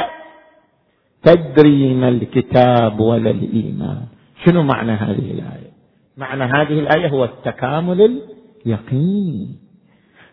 [1.22, 4.00] تدري ما الكتاب ولا الإيمان.
[4.44, 5.70] شنو معنى هذه الآية؟
[6.16, 8.20] معنى هذه الآية هو التكامل
[8.66, 9.48] اليقيني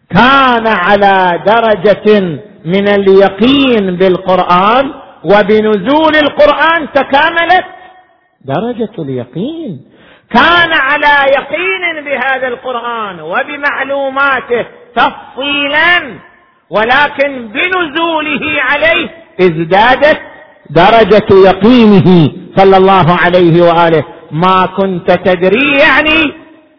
[0.10, 2.22] كان على درجة
[2.66, 4.92] من اليقين بالقرآن
[5.24, 7.66] وبنزول القرآن تكاملت
[8.46, 9.82] درجة اليقين.
[10.34, 14.66] كان على يقين بهذا القرآن وبمعلوماته
[14.96, 16.20] تفصيلا
[16.70, 19.10] ولكن بنزوله عليه
[19.42, 20.22] ازدادت
[20.70, 24.04] درجة يقينه صلى الله عليه وآله.
[24.32, 26.34] ما كنت تدري يعني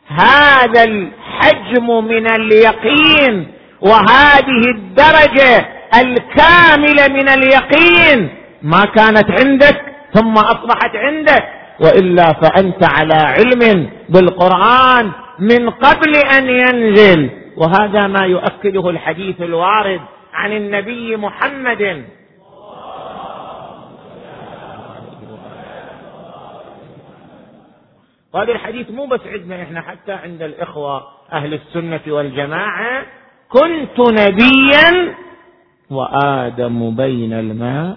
[0.09, 8.29] هذا الحجم من اليقين وهذه الدرجة الكاملة من اليقين
[8.63, 9.81] ما كانت عندك
[10.15, 11.45] ثم أصبحت عندك.
[11.81, 17.31] وإلا فأنت على علم بالقرآن من قبل أن ينزل.
[17.57, 20.01] وهذا ما يؤكده الحديث الوارد
[20.33, 22.05] عن النبي محمد.
[28.33, 33.07] وهذا الحديث مو بس عندنا إحنا حتى عند الإخوة أهل السنة والجماعة.
[33.49, 35.15] كنت نبيا
[35.91, 37.97] وآدم بين الماء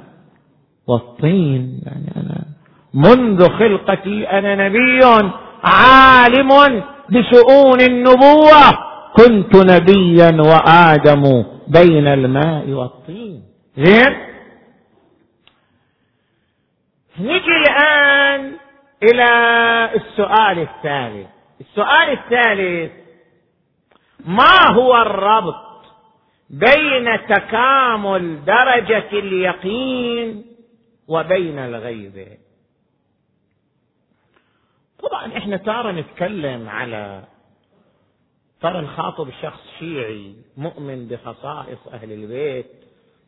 [0.88, 1.81] والطين.
[1.85, 2.45] يعني أنا
[2.95, 4.99] منذ خلقتي أنا نبي
[5.63, 8.86] عالم بشؤون النبوة.
[9.17, 13.43] كنت نبيا وآدم بين الماء والطين.
[13.77, 14.15] زين؟
[17.19, 18.51] نجي الآن
[19.03, 19.29] إلى
[19.95, 21.27] السؤال الثالث.
[21.62, 22.91] السؤال الثالث
[24.25, 25.65] ما هو الربط
[26.49, 30.45] بين تكامل درجة اليقين
[31.08, 32.27] وبين الغيبه
[35.10, 37.24] طبعا إحنا تارة نتكلم على
[38.62, 42.65] ترى نخاطب شخص شيعي مؤمن بخصائص أهل البيت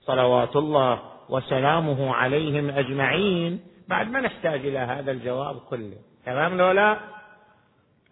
[0.02, 3.60] صلوات الله وسلامه عليهم أجمعين.
[3.88, 5.98] بعد ما نحتاج إلى هذا الجواب كله.
[6.26, 6.98] تمام لو لا؟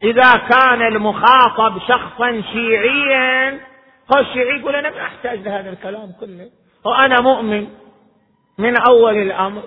[0.03, 3.59] إذا كان المخاطب شخصا شيعيا
[4.13, 6.49] هو الشيعي يقول أنا ما أحتاج لهذا الكلام كله.
[6.85, 7.67] وأنا مؤمن
[8.57, 9.61] من أول الأمر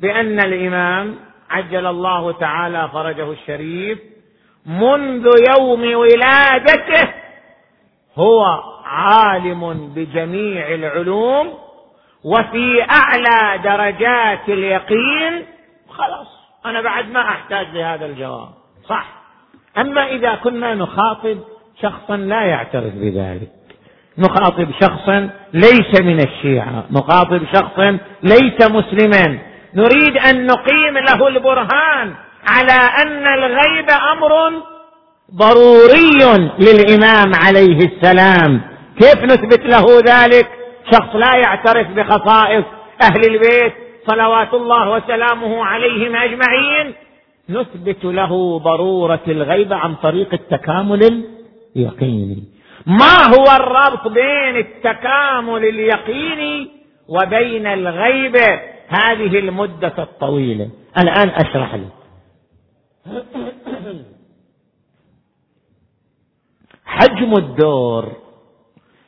[0.00, 1.16] بأن الإمام
[1.54, 3.98] عجل الله تعالى فرجه الشريف
[4.66, 7.12] منذ يوم ولادته
[8.16, 8.44] هو
[8.84, 11.54] عالم بجميع العلوم
[12.24, 15.46] وفي أعلى درجات اليقين.
[15.88, 16.26] خلاص
[16.66, 18.48] أنا بعد ما أحتاج لهذا الجواب.
[18.88, 19.06] صح.
[19.78, 21.38] أما إذا كنا نخاطب
[21.82, 23.50] شخصا لا يعترف بذلك.
[24.18, 26.84] نخاطب شخصا ليس من الشيعة.
[26.90, 29.38] نخاطب شخصا ليس مسلما.
[29.76, 32.14] نريد أن نقيم له البرهان
[32.48, 34.62] على أن الغيب أمر
[35.36, 38.60] ضروري للإمام عليه السلام.
[38.98, 40.48] كيف نثبت له ذلك؟
[40.92, 42.64] شخص لا يعترف بخصائص
[43.02, 43.72] أهل البيت
[44.06, 46.94] صلوات الله وسلامه عليهم أجمعين.
[47.50, 51.24] نثبت له ضرورة الغيبه عن طريق التكامل
[51.76, 52.44] اليقيني.
[52.86, 56.68] ما هو الربط بين التكامل اليقيني
[57.08, 60.70] وبين الغيبه هذه المدة الطويلة.
[60.98, 61.92] الآن أشرح لك.
[66.84, 68.12] حجم الدور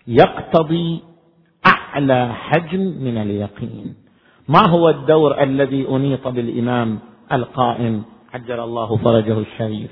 [0.06, 1.02] يقتضي
[1.66, 3.94] أعلى حجم من اليقين.
[4.48, 6.98] ما هو الدور الذي أنيط بالإمام
[7.32, 9.90] القائم؟ عجل الله فرجه الشريف.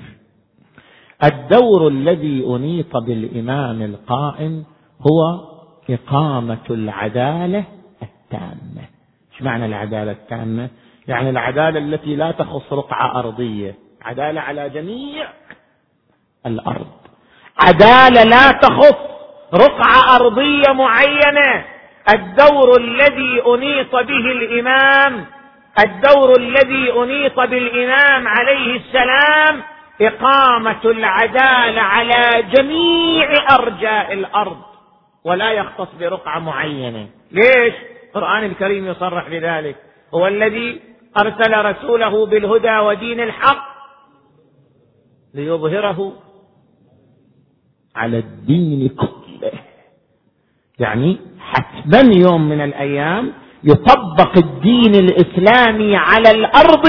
[1.23, 4.65] الدور الذي أنيط بالإمام القائم
[5.01, 5.47] هو
[5.89, 7.63] إقامة العدالة
[8.03, 8.94] التامة.
[9.35, 10.69] إيش معنى العدالة التامة؟
[11.07, 15.27] يعني العدالة التي لا تخص رقعة أرضية عدالة على جميع
[16.45, 16.91] الأرض.
[17.59, 18.97] عدالة لا تخص
[19.53, 21.65] رقعة أرضية معينة.
[22.13, 25.25] الدور الذي أنيط به الإمام
[25.85, 29.63] الدور الذي أنيط بالإمام عليه السلام
[30.01, 34.61] إقامة العدالة على جميع أرجاء الأرض
[35.23, 37.07] ولا يختص برقعة معينة.
[37.31, 37.73] ليش؟
[38.15, 39.75] القرآن الكريم يصرح بذلك.
[40.13, 40.81] هو الذي
[41.17, 43.65] أرسل رسوله بالهدى ودين الحق
[45.33, 46.13] ليظهره
[47.95, 49.51] على الدين كله.
[50.79, 56.85] يعني حتما يوم من الأيام يطبق الدين الإسلامي على الأرض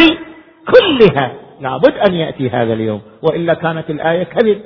[0.67, 1.33] كلها.
[1.61, 3.01] لابد أن يأتي هذا اليوم.
[3.23, 4.63] وإلا كانت الآية كذب.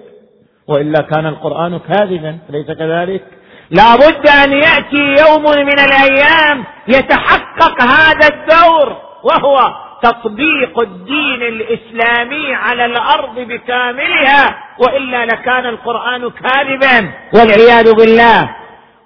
[0.69, 2.39] وإلا كان القرآن كاذبا.
[2.51, 3.25] أليس كذلك؟
[3.71, 13.35] لابد أن يأتي يوم من الأيام يتحقق هذا الدور وهو تطبيق الدين الإسلامي على الأرض
[13.39, 18.51] بكاملها وإلا لكان القرآن كاذبا والعياذ بالله.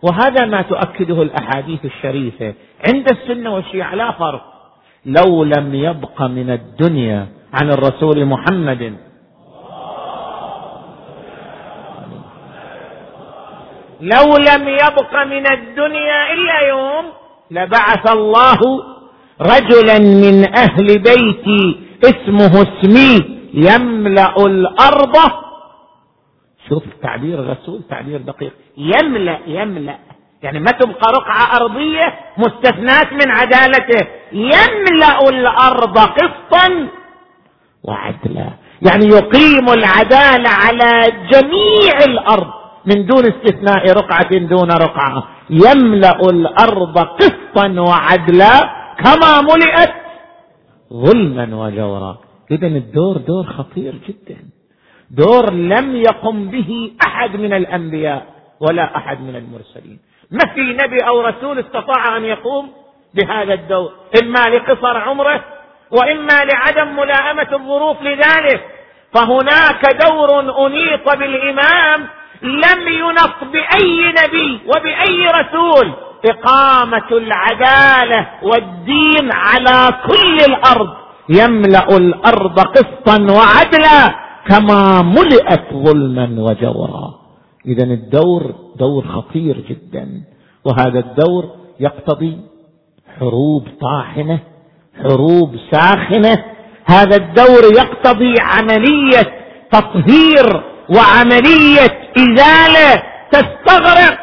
[0.02, 2.54] وهذا ما تؤكده الأحاديث الشريفة.
[2.88, 4.44] عند السنة والشيعة لا فرق.
[5.06, 8.96] لو لم يبق من الدنيا عن الرسول محمد
[14.12, 17.04] لو لم يبق من الدنيا إلا يوم
[17.50, 18.58] لبعث الله
[19.40, 25.16] رجلا من أهل بيتي اسمه اسمي يملأ الأرض.
[26.68, 28.52] شوف تعبير الرسول تعبير دقيق.
[28.76, 29.98] يملأ يملأ.
[30.42, 34.06] يعني ما تبقى رقعة أرضية مستثنات من عدالته.
[34.32, 36.88] يملأ الأرض قسطا
[37.84, 38.50] وعدلا.
[38.82, 42.63] يعني يقيم العدالة على جميع الأرض.
[42.86, 45.28] من دون استثناء رقعة دون رقعة.
[45.50, 48.54] يملأ الأرض قسطا وعدلا
[49.04, 49.94] كما ملئت
[50.92, 52.18] ظلما وجورا.
[52.50, 54.38] اذا الدور دور خطير جدا.
[55.10, 58.26] دور لم يقم به أحد من الأنبياء
[58.60, 59.98] ولا أحد من المرسلين.
[60.30, 62.68] ما في نبي أو رسول استطاع أن يقوم
[63.14, 65.44] بهذا الدور إما لقصر عمره
[65.90, 68.60] وإما لعدم ملائمة الظروف لذلك.
[69.14, 72.06] فهناك دور انيط بالإمام
[72.42, 75.92] لم ينص بأي نبي وبأي رسول
[76.24, 80.88] إقامة العدالة والدين على كل الأرض.
[81.28, 84.14] يملأ الأرض قسطا وعدلا
[84.48, 87.14] كما ملئت ظلما وجورا.
[87.66, 90.08] اذا الدور دور خطير جدا.
[90.64, 91.44] وهذا الدور
[91.80, 92.38] يقتضي
[93.18, 94.38] حروب طاحنة
[95.02, 96.44] حروب ساخنة.
[96.84, 104.18] هذا الدور يقتضي عملية تطهير وعملية إزالة تستغرق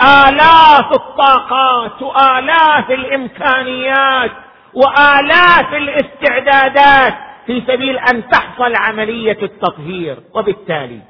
[0.00, 4.30] آلاف الطاقات وآلاف الإمكانيات
[4.74, 7.14] وآلاف الاستعدادات
[7.46, 10.16] في سبيل أن تحصل عملية التطهير.
[10.34, 11.00] وبالتالي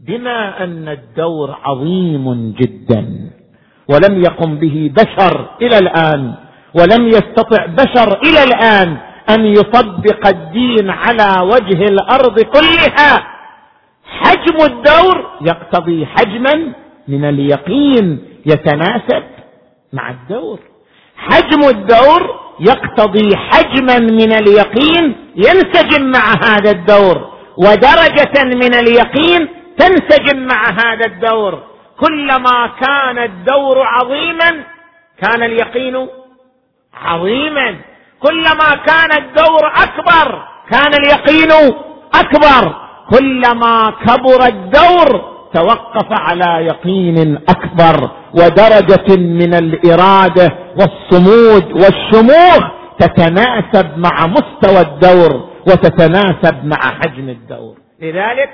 [0.00, 3.30] بما أن الدور عظيم جدا
[3.88, 6.34] ولم يقم به بشر إلى الآن
[6.74, 8.96] ولم يستطع بشر إلى الآن
[9.30, 13.26] أن يطبق الدين على وجه الأرض كلها.
[14.20, 16.72] حجم الدور يقتضي حجما
[17.08, 19.22] من اليقين يتناسب
[19.92, 20.58] مع الدور.
[21.16, 29.48] حجم الدور يقتضي حجما من اليقين ينسجم مع هذا الدور ودرجة من اليقين
[29.78, 31.62] تنسجم مع هذا الدور.
[32.00, 34.64] كلما كان الدور عظيما
[35.22, 36.08] كان اليقين
[36.94, 37.76] عظيما.
[38.22, 41.72] كلما كان الدور أكبر كان اليقين
[42.14, 42.74] أكبر.
[43.10, 50.48] كلما كبر الدور توقف على يقين أكبر ودرجة من الإرادة
[50.78, 52.62] والصمود والشموخ
[52.98, 57.74] تتناسب مع مستوى الدور وتتناسب مع حجم الدور.
[58.00, 58.50] لذلك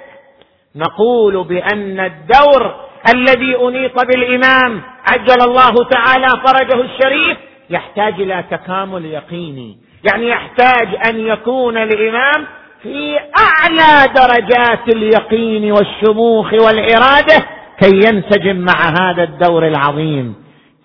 [0.76, 2.74] نقول بأن الدور
[3.14, 7.38] الذي أنيط بالإمام عجل الله تعالى فرجه الشريف
[7.70, 9.78] يحتاج إلى تكامل يقيني.
[10.12, 12.46] يعني يحتاج أن يكون الإمام
[12.82, 17.46] في أعلى درجات اليقين والشموخ والإرادة
[17.80, 20.34] كي ينسجم مع هذا الدور العظيم.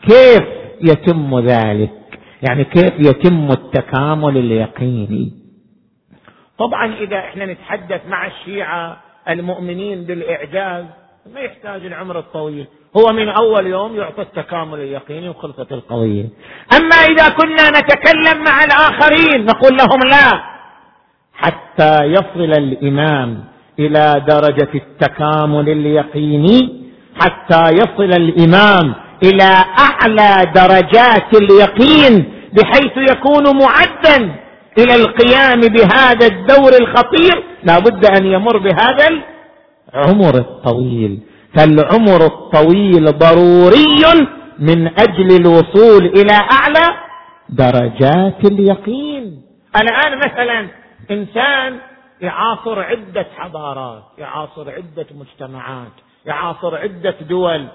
[0.09, 0.43] كيف
[0.81, 1.91] يتم ذلك؟
[2.49, 5.31] يعني كيف يتم التكامل اليقيني؟
[6.57, 8.97] طبعا إذا إحنا نتحدث مع الشيعة
[9.29, 10.85] المؤمنين بالإعجاز
[11.33, 12.65] ما يحتاج العمر الطويل.
[12.97, 16.25] هو من أول يوم يعطى التكامل اليقيني وخلصت القضية.
[16.77, 20.43] أما إذا كنا نتكلم مع الآخرين نقول لهم لا
[21.33, 23.43] حتى يصل الإمام
[23.79, 26.83] إلى درجة التكامل اليقيني
[27.19, 34.35] حتى يصل الإمام إلى أعلى درجات اليقين بحيث يكون معدا
[34.77, 37.43] إلى القيام بهذا الدور الخطير.
[37.63, 39.07] لا بد أن يمر بهذا
[39.93, 41.19] العمر الطويل.
[41.55, 44.27] فالعمر الطويل ضروري
[44.59, 46.97] من أجل الوصول إلى أعلى
[47.49, 49.41] درجات اليقين.
[49.81, 50.67] الآن مثلا
[51.11, 51.79] إنسان
[52.21, 55.91] يعاصر عدة حضارات يعاصر عدة مجتمعات
[56.25, 57.67] يعاصر عدة دول.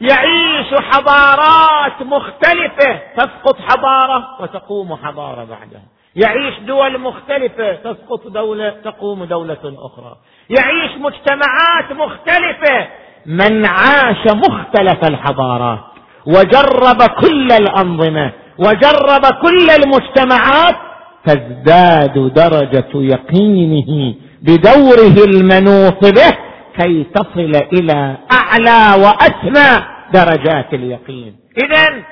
[0.00, 5.82] يعيش حضارات مختلفة تسقط حضارة وتقوم حضارة بعدها.
[6.16, 10.16] يعيش دول مختلفة تسقط دولة تقوم دولة أخرى.
[10.50, 12.88] يعيش مجتمعات مختلفة
[13.26, 15.80] من عاش مختلف الحضارات
[16.26, 20.76] وجرب كل الأنظمة وجرب كل المجتمعات
[21.24, 26.36] تزداد درجة يقينه بدوره المنوط به
[26.78, 29.84] كي تصل إلى أعلى وأسمى
[30.14, 31.36] درجات اليقين.
[31.64, 32.02] اذا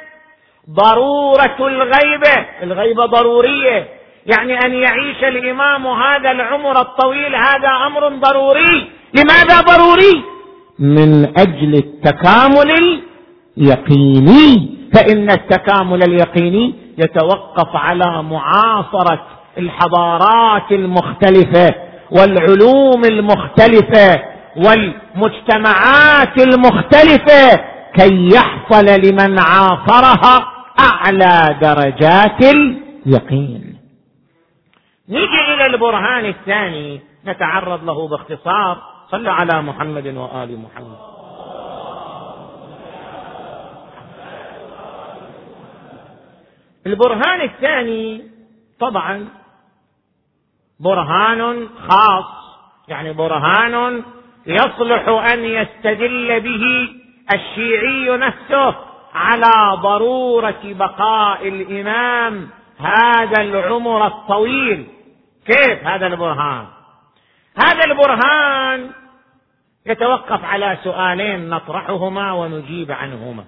[0.71, 2.47] ضرورة الغيبة.
[2.62, 3.89] الغيبة ضرورية.
[4.27, 8.91] يعني أن يعيش الإمام هذا العمر الطويل هذا أمر ضروري.
[9.14, 10.23] لماذا ضروري؟
[10.79, 13.01] من أجل التكامل
[13.59, 14.79] اليقيني.
[14.95, 19.21] فإن التكامل اليقيني يتوقف على معاصرة
[19.59, 21.75] الحضارات المختلفة
[22.11, 24.23] والعلوم المختلفة
[24.57, 27.61] والمجتمعات المختلفة
[27.97, 32.41] كي يحصل لمن عاصرها أعلى درجات
[33.07, 33.79] اليقين.
[35.09, 38.83] نيجي إلى البرهان الثاني نتعرض له باختصار.
[39.11, 40.99] صلى على محمد وآل محمد.
[46.87, 48.22] البرهان الثاني
[48.81, 49.29] طبعا
[50.81, 52.24] برهان خاص.
[52.89, 54.03] يعني برهان
[54.47, 56.89] يصلح أن يستدل به
[57.35, 58.88] الشيعي نفسه.
[59.15, 62.49] على ضرورة بقاء الإمام
[62.79, 64.87] هذا العمر الطويل.
[65.47, 66.67] كيف هذا البرهان؟
[67.65, 68.91] هذا البرهان
[69.87, 73.45] يتوقف على سؤالين نطرحهما ونجيب عنهما.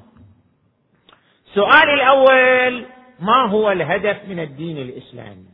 [1.49, 2.85] السؤال الأول
[3.21, 5.51] ما هو الهدف من الدين الإسلامي؟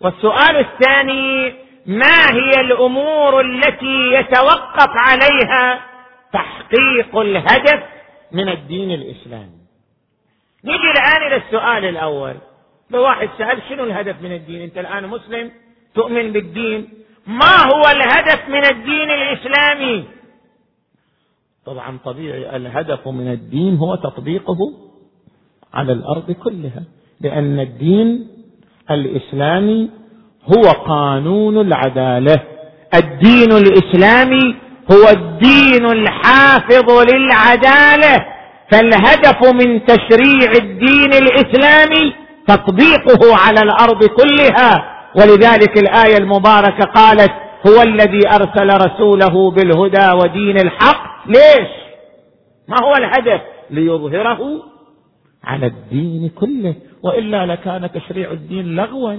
[0.00, 1.54] والسؤال الثاني
[1.86, 5.80] ما هي الأمور التي يتوقف عليها
[6.32, 7.82] تحقيق الهدف
[8.32, 9.60] من الدين الإسلامي.
[10.64, 12.34] نيجي الآن إلى السؤال الأول.
[12.90, 15.50] لو واحد سأل شنو الهدف من الدين؟ أنت الآن مسلم
[15.94, 16.88] تؤمن بالدين.
[17.26, 20.04] ما هو الهدف من الدين الإسلامي؟
[21.66, 24.58] طبعا طبيعي الهدف من الدين هو تطبيقه
[25.74, 26.84] على الأرض كلها
[27.20, 28.28] لأن الدين
[28.90, 29.90] الإسلامي
[30.44, 32.36] هو قانون العدالة.
[32.94, 34.56] الدين الإسلامي
[34.92, 38.26] هو الدين الحافظ للعدالة
[38.72, 42.14] فالهدف من تشريع الدين الإسلامي
[42.46, 44.92] تطبيقه على الأرض كلها.
[45.16, 47.32] ولذلك الآية المباركة قالت
[47.68, 51.68] هو الذي أرسل رسوله بالهدى ودين الحق ليش؟
[52.68, 54.38] ما هو الهدف؟ ليظهره
[55.44, 56.74] على الدين كله.
[57.02, 59.16] وإلا لكان تشريع الدين لغوا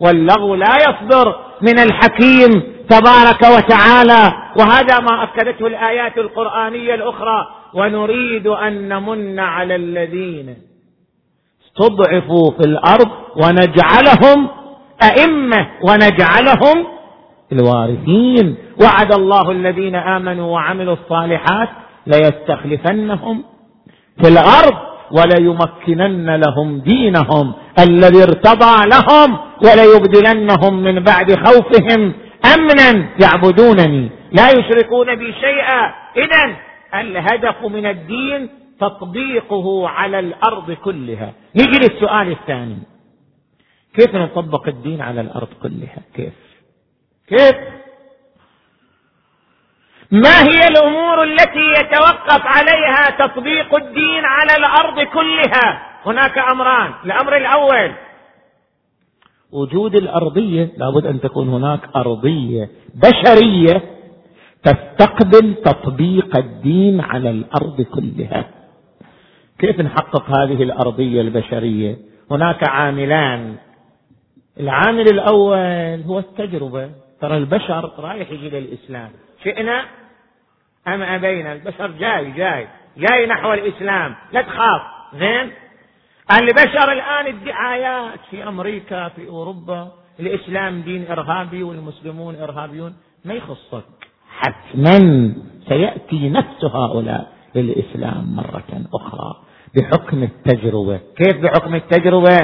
[0.00, 2.62] واللغو لا يصدر من الحكيم
[2.94, 4.22] تبارك وتعالى.
[4.58, 7.46] وهذا ما أكدته الآيات القرآنية الأخرى.
[7.74, 10.56] ونريد أن نمن على الذين
[11.66, 14.48] استضعفوا في الأرض ونجعلهم
[15.02, 16.86] أئمة ونجعلهم
[17.52, 18.56] الوارثين.
[18.82, 21.68] وعد الله الذين آمنوا وعملوا الصالحات
[22.06, 23.44] ليستخلفنهم
[24.22, 24.76] في الأرض
[25.18, 32.12] وليمكنن لهم دينهم الذي ارتضى لهم وليبدلنهم من بعد خوفهم.
[32.54, 34.10] أمنا يعبدونني.
[34.32, 35.94] لا يشركون بي شيئا.
[36.16, 36.56] اذا
[36.94, 38.48] الهدف من الدين
[38.80, 41.32] تطبيقه على الأرض كلها.
[41.56, 42.78] نيجي للسؤال الثاني.
[43.94, 46.32] كيف نطبق الدين على الأرض كلها؟ كيف؟
[47.28, 47.56] كيف؟
[50.10, 56.94] ما هي الأمور التي يتوقف عليها تطبيق الدين على الأرض كلها؟ هناك أمران.
[57.04, 57.92] الأمر الأول
[59.52, 63.82] وجود الأرضية لابد أن تكون هناك أرضية بشرية
[64.62, 68.44] تستقبل تطبيق الدين على الأرض كلها.
[69.58, 71.96] كيف نحقق هذه الأرضية البشرية؟
[72.30, 73.56] هناك عاملان.
[74.60, 76.90] العامل الأول هو التجربة.
[77.20, 79.10] ترى البشر رايح يجي للإسلام.
[79.44, 79.84] شئنا
[80.88, 82.68] أم أبينا؟ البشر جاي جاي.
[82.96, 84.14] جاي نحو الإسلام.
[84.32, 84.82] لا تخاف.
[85.18, 85.50] زين؟
[86.30, 89.88] البشر الآن الدعايات في أمريكا في أوروبا
[90.20, 92.94] الإسلام دين إرهابي والمسلمون إرهابيون.
[93.24, 93.84] ما يخصك؟
[94.38, 94.98] حتما
[95.68, 99.34] سيأتي نفس هؤلاء للإسلام مرة أخرى
[99.76, 101.00] بحكم التجربة.
[101.16, 102.38] كيف بحكم التجربة؟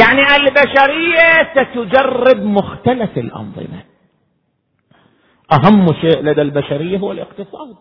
[0.00, 3.82] يعني البشرية ستجرب مختلف الأنظمة.
[5.52, 7.76] أهم شيء لدى البشرية هو الاقتصاد.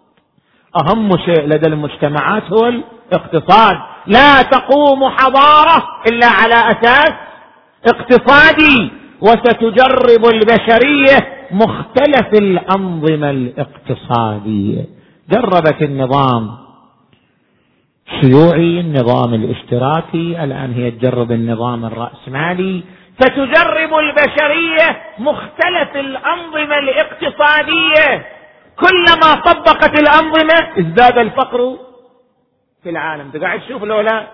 [0.81, 3.77] أهم شيء لدى المجتمعات هو الاقتصاد.
[4.09, 7.11] لا تقوم حضارة إلا على أساس
[7.87, 8.91] اقتصادي
[9.21, 11.17] وستجرب البشرية
[11.51, 14.85] مختلف الأنظمة الاقتصادية.
[15.29, 16.57] جربت النظام
[18.07, 22.83] الشيوعي النظام الاشتراكي الآن هي تجرب النظام الرأسمالي.
[23.19, 28.25] ستجرب البشرية مختلف الأنظمة الاقتصادية.
[28.79, 31.77] كلما طبقت الأنظمة ازداد الفقر
[32.83, 33.31] في العالم.
[33.31, 34.27] تقعد تشوف لولا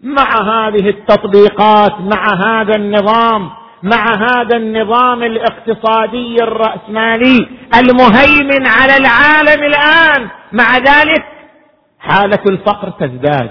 [0.00, 3.50] مع هذه التطبيقات مع هذا النظام
[3.82, 10.28] مع هذا النظام الاقتصادي الرأسمالي المهيمن على العالم الآن.
[10.52, 11.24] مع ذلك
[12.00, 13.50] حالة الفقر تزداد.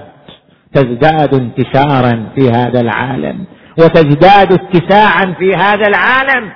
[0.74, 3.46] تزداد انتشارا في هذا العالم.
[3.80, 6.52] وتزداد اتساعا في هذا العالم.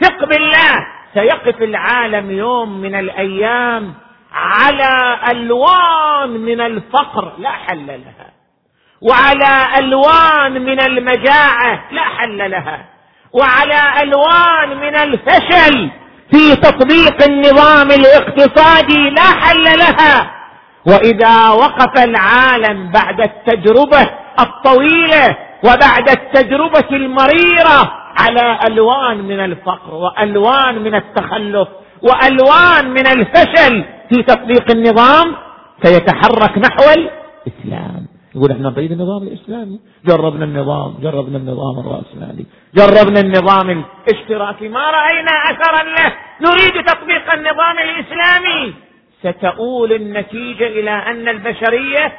[0.00, 0.86] ثق بالله!
[1.14, 3.94] سيقف العالم يوم من الأيام.
[4.32, 8.30] على ألوان من الفقر لا حل لها.
[9.02, 12.84] وعلى ألوان من المجاعة لا حل لها.
[13.32, 15.90] وعلى ألوان من الفشل
[16.30, 20.30] في تطبيق النظام الاقتصادي لا حل لها.
[20.86, 24.10] وإذا وقف العالم بعد التجربة
[24.40, 31.68] الطويلة وبعد التجربة المريرة على ألوان من الفقر وألوان من التخلف
[32.02, 35.36] وألوان من الفشل في تطبيق النظام
[35.82, 38.06] سيتحرك نحو الإسلام.
[38.34, 39.80] يقول إحنا نريد النظام الإسلامي.
[40.06, 42.46] جربنا النظام جربنا النظام الرأسمالي.
[42.74, 44.68] جربنا النظام الاشتراكي.
[44.68, 46.12] ما رأينا اثرا له.
[46.40, 48.74] نريد تطبيق النظام الإسلامي.
[49.22, 52.12] ستؤول النتيجة إلى أن البشرية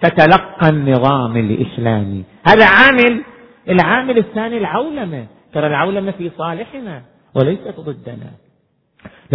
[0.00, 2.24] تتلقى النظام الإسلامي.
[2.48, 3.22] هذا عامل
[3.68, 5.26] العامل الثاني العولمة.
[5.54, 7.02] ترى العولمة في صالحنا
[7.34, 8.30] وليست ضدنا.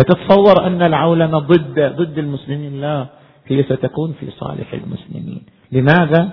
[0.04, 3.06] تتصور أن العولمة ضد ضد المسلمين؟ لا.
[3.48, 5.46] هي ستكون في صالح المسلمين.
[5.72, 6.30] لماذا؟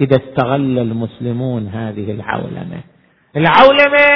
[0.00, 2.80] إذا استغل المسلمون هذه العولمة.
[3.36, 4.06] العولمة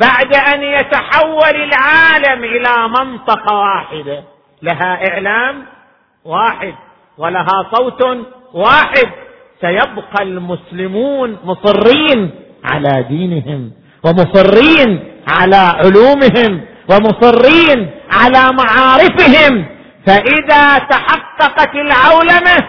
[0.00, 4.22] بعد أن يتحول العالم إلى منطقة واحدة.
[4.62, 5.62] لها إعلام
[6.24, 6.74] واحد
[7.18, 8.02] ولها صوت
[8.54, 9.08] واحد.
[9.60, 12.30] سيبقى المسلمون مصرين
[12.64, 13.72] على دينهم
[14.04, 16.60] ومصرين على علومهم
[16.90, 19.66] ومصرين على معارفهم
[20.06, 22.68] فإذا تحققت العولمة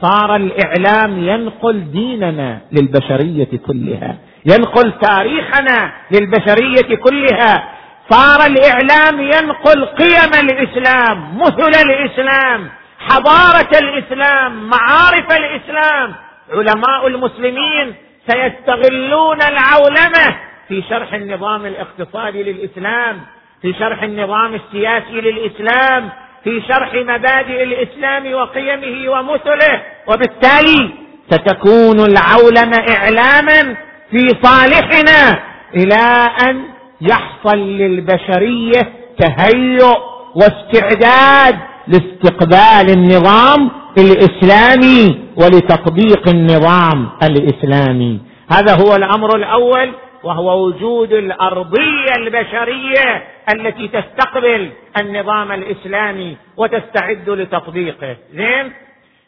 [0.00, 4.16] صار الإعلام ينقل ديننا للبشرية كلها
[4.46, 7.68] ينقل تاريخنا للبشرية كلها.
[8.10, 12.68] صار الإعلام ينقل قيم الإسلام مثل الإسلام
[12.98, 16.14] حضارة الإسلام معارف الإسلام.
[16.52, 17.94] علماء المسلمين
[18.28, 20.36] سيستغلون العولمة
[20.68, 23.20] في شرح النظام الاقتصادي للإسلام.
[23.64, 26.10] في شرح النظام السياسي للإسلام
[26.44, 30.90] في شرح مبادئ الإسلام وقيمه ومثله وبالتالي
[31.30, 33.76] ستكون العولمه إعلاما
[34.10, 35.42] في صالحنا
[35.74, 36.64] إلى أن
[37.00, 39.96] يحصل للبشرية تهيؤ
[40.34, 41.58] واستعداد
[41.88, 48.20] لاستقبال النظام الإسلامي ولتطبيق النظام الإسلامي.
[48.50, 49.92] هذا هو الأمر الأول.
[50.24, 54.70] وهو وجود الأرضية البشرية التي تستقبل
[55.00, 58.16] النظام الإسلامي وتستعد لتطبيقه.
[58.32, 58.72] زين؟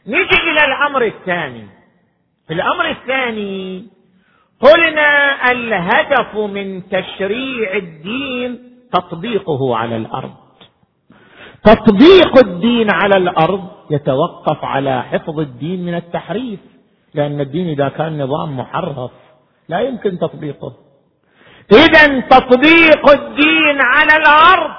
[0.07, 1.67] نجي إلى الأمر الثاني.
[2.51, 3.87] الأمر الثاني
[4.61, 5.11] قلنا
[5.53, 8.59] الهدف من تشريع الدين
[8.93, 10.35] تطبيقه على الأرض.
[11.65, 16.61] تطبيق الدين على الأرض يتوقف على حفظ الدين من التحريف
[17.15, 19.11] لأن الدين إذا كان نظام محرف
[19.69, 20.86] لا يمكن تطبيقه.
[21.73, 24.71] إذا تطبيق الدين على الأرض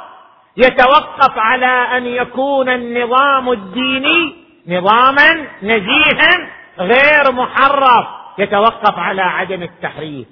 [0.57, 4.33] يتوقف على أن يكون النظام الديني
[4.67, 8.07] نظاما نزيها غير محرف
[8.39, 10.27] يتوقف على عدم التحريف.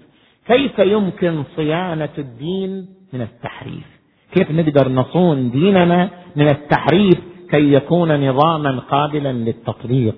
[0.48, 3.86] كيف يمكن صيانة الدين من التحريف؟
[4.34, 7.20] كيف نقدر نصون ديننا من التحريف
[7.52, 10.16] كي يكون نظاما قابلا للتطبيق؟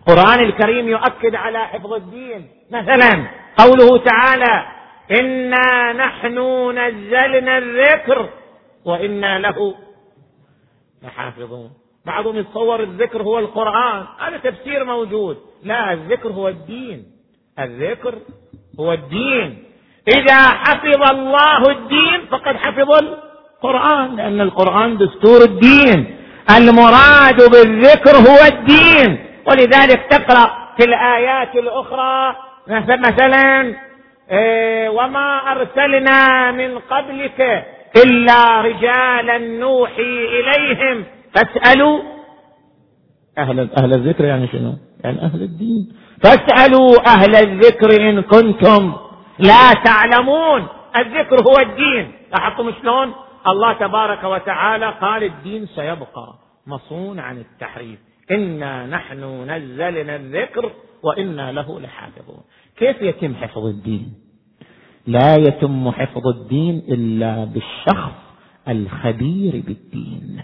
[0.00, 2.46] القران الكريم يؤكد على حفظ الدين.
[2.72, 3.26] مثلا
[3.58, 4.79] قوله تعالى
[5.10, 6.38] انا نحن
[6.78, 8.28] نزلنا الذكر
[8.84, 9.74] وأنا له
[11.02, 11.70] لحافظون.
[12.06, 14.04] بعضهم يتصور الذكر هو القرآن.
[14.18, 15.36] هذا تفسير موجود.
[15.62, 17.04] لا الذكر هو الدين.
[17.58, 18.14] الذكر
[18.80, 19.64] هو الدين.
[20.08, 26.16] إذا حفظ الله الدين فقد حفظ القرآن لأن القرآن دستور الدين.
[26.56, 29.26] المراد بالذكر هو الدين.
[29.46, 32.36] ولذلك تقرأ في الآيات الأخرى
[32.68, 33.74] مثلا
[34.88, 37.66] وما أرسلنا من قبلك
[38.04, 41.04] إلا رجالا نوحي إليهم.
[41.34, 42.00] فاسألوا.
[43.38, 44.74] أهل أهل الذكر يعني شنو؟
[45.04, 45.92] يعني أهل الدين.
[46.22, 48.92] فاسألوا أهل الذكر إن كنتم
[49.38, 50.66] لا تعلمون.
[50.96, 52.12] الذكر هو الدين.
[52.32, 53.14] لاحظتم شلون؟
[53.46, 56.34] الله تبارك وتعالى قال الدين سيبقى
[56.66, 57.98] مصون عن التحريف.
[58.30, 60.70] إنا نحن نزلنا الذكر
[61.02, 62.42] وإنا له لحافظون.
[62.80, 64.12] كيف يتم حفظ الدين؟
[65.06, 68.18] لا يتم حفظ الدين إلا بالشخص
[68.68, 70.40] الخبير بالدين.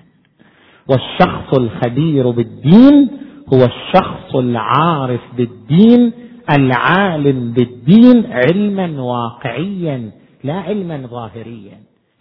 [0.89, 3.11] والشخص الخبير بالدين
[3.55, 6.12] هو الشخص العارف بالدين
[6.51, 10.11] العالم بالدين علما واقعيا
[10.45, 11.78] لا علما ظاهريا.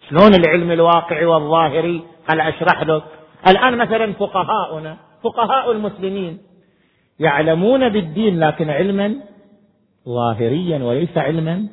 [0.09, 3.03] شلون العلم الواقعي والظاهري؟ هل أشرح لك؟
[3.47, 6.37] الآن مثلا فقهاؤنا فقهاء المسلمين
[7.19, 9.15] يعلمون بالدين لكن علما
[10.09, 11.67] ظاهريا وليس علما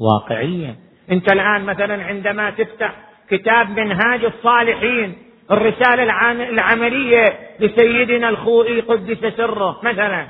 [0.00, 0.76] واقعيا.
[1.10, 2.94] انت الان مثلا عندما تفتح
[3.30, 5.16] كتاب منهاج الصالحين
[5.50, 6.02] الرسالة
[6.50, 10.26] العملية لسيدنا الخوئي قدس سره مثلا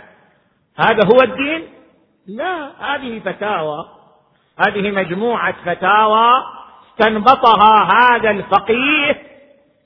[0.77, 1.63] هذا هو الدين؟
[2.27, 3.85] لا هذه فتاوى.
[4.67, 6.31] هذه مجموعة فتاوى
[6.91, 9.23] استنبطها هذا الفقيه.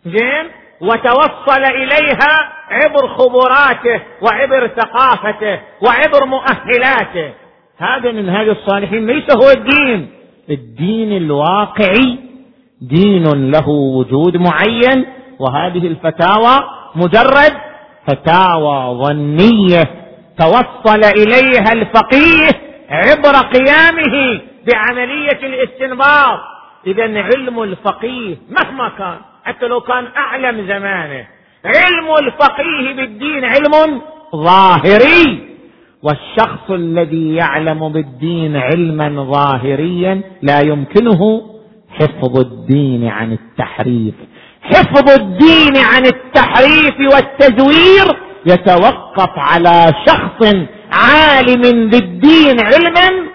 [0.04, 0.50] زين؟
[0.82, 7.32] وتوصل إليها عبر خبراته وعبر ثقافته وعبر مؤهلاته.
[7.78, 9.06] هذا منهاج الصالحين.
[9.06, 10.10] ليس هو الدين.
[10.50, 12.18] الدين الواقعي
[12.80, 15.06] دين له وجود معين
[15.38, 16.64] وهذه الفتاوى
[16.94, 17.52] مجرد
[18.06, 19.84] فتاوى ظنية.
[20.38, 22.48] توصل إليها الفقيه
[22.90, 26.40] عبر قيامه بعملية الاستنباط.
[26.86, 31.26] اذا علم الفقيه مهما كان حتى لو كان أعلم زمانه.
[31.64, 34.00] علم الفقيه بالدين علم
[34.36, 35.48] ظاهري.
[36.02, 41.42] والشخص الذي يعلم بالدين علما ظاهريا لا يمكنه
[41.90, 44.14] حفظ الدين عن التحريف.
[44.62, 48.16] حفظ الدين عن التحريف والتزوير
[48.46, 50.54] يتوقف على شخص
[50.92, 53.28] عالم بالدين علما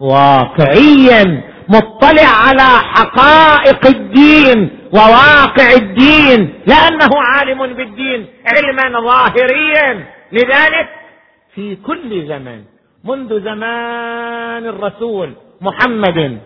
[0.00, 4.79] واقعيا مطلع على حقائق الدين.
[4.92, 10.06] وواقع الدين لأنه عالم بالدين علما ظاهريا.
[10.32, 10.88] لذلك
[11.54, 12.64] في كل زمن
[13.04, 16.38] منذ زمان الرسول محمد.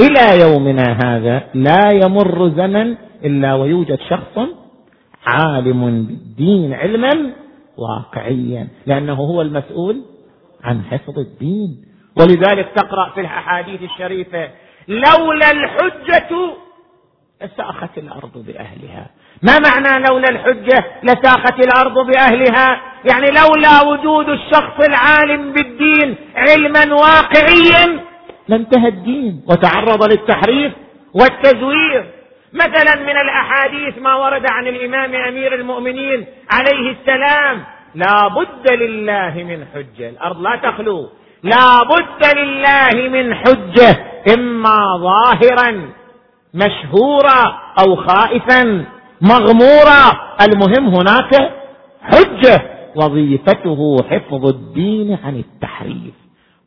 [0.00, 4.38] إلى يومنا هذا لا يمر زمن إلا ويوجد شخص
[5.26, 7.32] عالم بالدين علما
[7.76, 10.02] واقعيا لأنه هو المسؤول
[10.64, 11.91] عن حفظ الدين.
[12.16, 14.50] ولذلك تقرأ في الأحاديث الشريفة
[14.88, 16.28] لولا الحجة
[17.42, 19.10] لساخت الأرض بأهلها.
[19.42, 28.00] ما معنى لولا الحجة لساخت الأرض بأهلها؟ يعني لولا وجود الشخص العالم بالدين علما واقعيا
[28.48, 30.72] لانتهى الدين وتعرض للتحريف
[31.14, 32.10] والتزوير.
[32.52, 39.66] مثلا من الأحاديث ما ورد عن الإمام أمير المؤمنين عليه السلام لا بد لله من
[39.74, 41.10] حجة الأرض لا تخلو.
[41.42, 45.90] لا بد لله من حجة إما ظاهرا
[46.54, 48.84] مشهورا أو خائفا
[49.20, 50.02] مغمورا
[50.42, 51.52] المهم هناك
[52.02, 52.62] حجة
[52.96, 56.14] وظيفته حفظ الدين عن التحريف.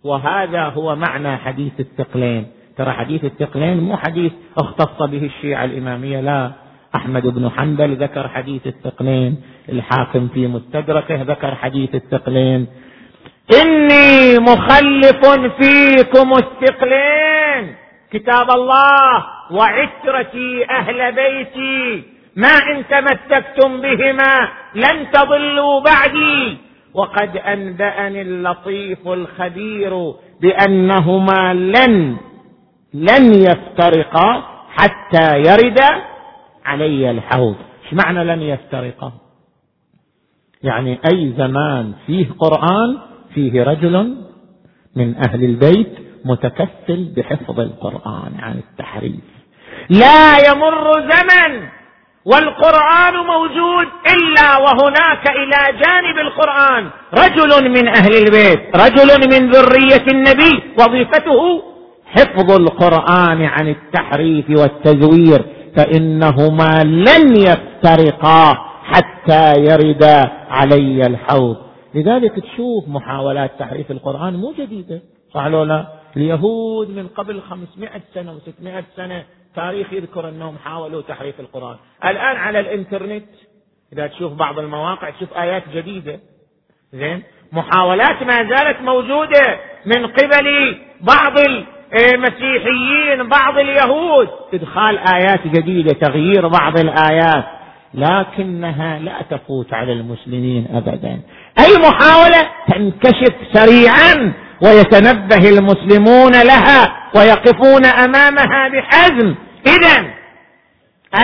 [0.03, 2.47] وهذا هو معنى حديث الثقلين.
[2.77, 6.51] ترى حديث الثقلين مو حديث اختص به الشيعة الإمامية لا.
[6.95, 12.67] أحمد بن حنبل ذكر حديث الثقلين الحاكم في مستدركه ذكر حديث الثقلين.
[13.53, 15.25] إني مخلف
[15.61, 17.75] فيكم الثقلين.
[18.11, 22.03] كتاب الله وعترتي أهل بيتي.
[22.35, 26.57] ما إن تمسكتم بهما لن تضلوا بعدي.
[26.93, 32.17] وقد أنبأني اللطيف الخبير بأنهما لن
[32.93, 35.79] لن يفترقا حتى يرد
[36.65, 37.55] علي الحوض.
[37.83, 39.11] إيش معنى لن يفترقا؟
[40.63, 42.97] يعني أي زمان فيه قرآن
[43.35, 44.15] فيه رجل
[44.95, 45.93] من أهل البيت
[46.25, 49.25] متكفل بحفظ القرآن عن التحريف.
[49.89, 51.67] لا يمر زمن
[52.25, 56.89] والقرآن موجود إلا وهناك إلى جانب القرآن.
[57.13, 61.63] رجل من أهل البيت رجل من ذرية النبي وظيفته
[62.05, 71.64] حفظ القرآن عن التحريف والتزوير فإنهما لن يفترقا حتى يردا علي الحوض.
[71.95, 75.01] لذلك تشوف محاولات تحريف القرآن مو جديدة.
[75.33, 75.87] صح لو لا
[76.17, 79.23] اليهود من قبل خمسمائة سنة وستمائة سنة
[79.55, 81.75] تاريخ يذكر أنهم حاولوا تحريف القرآن.
[82.05, 83.25] الآن على الإنترنت
[83.93, 86.19] إذا تشوف بعض المواقع تشوف آيات جديدة.
[86.93, 91.37] زين؟ محاولات ما زالت موجودة من قبل بعض
[92.13, 94.27] المسيحيين بعض اليهود.
[94.53, 97.45] إدخال آيات جديدة تغيير بعض الآيات.
[97.93, 101.21] لكنها لا تفوت على المسلمين أبدا.
[101.59, 109.35] أي محاولة؟ تنكشف سريعا ويتنبه المسلمون لها ويقفون أمامها بحزم.
[109.67, 110.13] اذا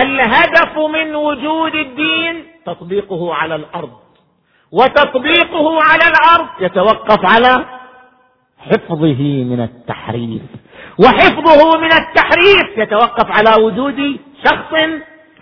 [0.02, 3.90] الهدف من وجود الدين تطبيقه على الأرض.
[4.72, 7.64] وتطبيقه على الأرض يتوقف على
[8.58, 10.42] حفظه من التحريف.
[10.98, 14.74] وحفظه من التحريف يتوقف على وجود شخص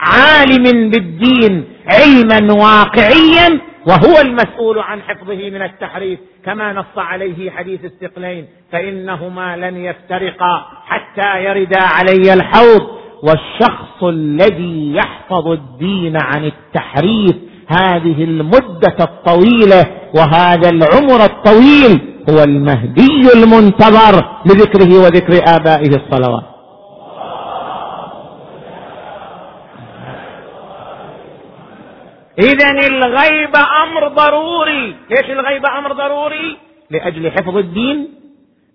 [0.01, 8.47] عالم بالدين علما واقعيا وهو المسؤول عن حفظه من التحريف كما نص عليه حديث الثقلين
[8.73, 13.01] فإنهما لن يفترقا حتى يردا علي الحوض.
[13.23, 17.37] والشخص الذي يحفظ الدين عن التحريف
[17.69, 22.01] هذه المدة الطويلة وهذا العمر الطويل
[22.31, 24.15] هو المهدي المنتظر
[24.47, 26.45] لذكره وذكر آبائه الصلوات.
[32.39, 34.97] اذا الغيب أمر ضروري.
[35.11, 36.57] ليش الغيب أمر ضروري؟
[36.91, 38.09] لأجل حفظ الدين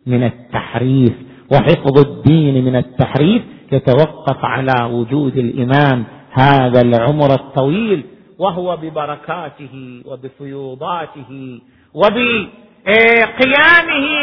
[0.07, 1.13] من التحريف.
[1.51, 8.05] وحفظ الدين من التحريف يتوقف على وجود الإمام هذا العمر الطويل
[8.39, 11.59] وهو ببركاته وبفيوضاته
[11.93, 13.25] وبقيامه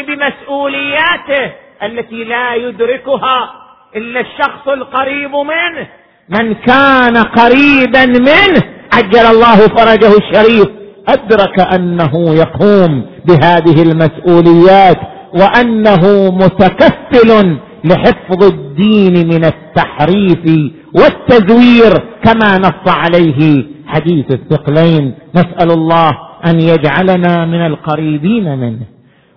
[0.06, 1.52] بمسؤولياته
[1.82, 3.52] التي لا يدركها
[3.96, 5.88] إلا الشخص القريب منه.
[6.28, 10.66] من كان قريبا منه عجل الله فرجه الشريف.
[11.08, 14.98] أدرك أنه يقوم بهذه المسؤوليات
[15.34, 21.92] وأنه متكفل لحفظ الدين من التحريف والتزوير
[22.24, 25.14] كما نص عليه حديث الثقلين.
[25.34, 26.10] نسأل الله
[26.46, 28.80] أن يجعلنا من القريبين منه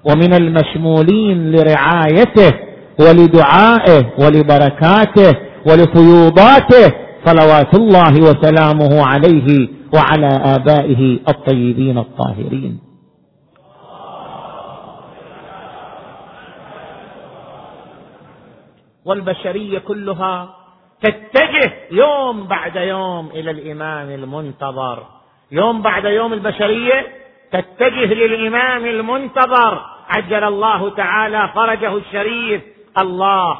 [0.09, 2.51] ومن المشمولين لرعايته
[2.99, 5.33] ولدعائه ولبركاته
[5.67, 6.93] ولفيوضاته
[7.25, 12.79] صلوات الله وسلامه عليه وعلى آبائه الطيبين الطاهرين.
[19.05, 20.55] والبشرية كلها
[21.01, 25.03] تتجه يوم بعد يوم إلى الإمام المنتظر.
[25.51, 27.07] يوم بعد يوم البشرية
[27.51, 29.81] تتجه للإمام المنتظر.
[30.09, 32.61] عجل الله تعالى فرجه الشريف.
[32.97, 33.57] الله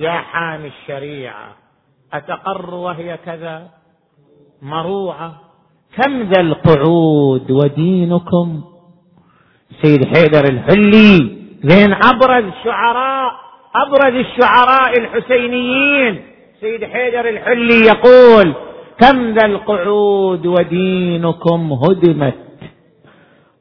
[0.00, 1.65] يا حامي الشريعة.
[2.16, 3.68] أتقر وهي كذا؟
[4.62, 5.34] مروعة.
[5.96, 8.60] كم ذا القعود ودينكم؟
[9.82, 13.32] سيد حيدر الحلي زين أبرز شعراء
[13.74, 16.22] أبرز الشعراء الحسينيين.
[16.60, 18.54] سيد حيدر الحلي يقول
[19.00, 22.34] كم ذا القعود ودينكم هدمت؟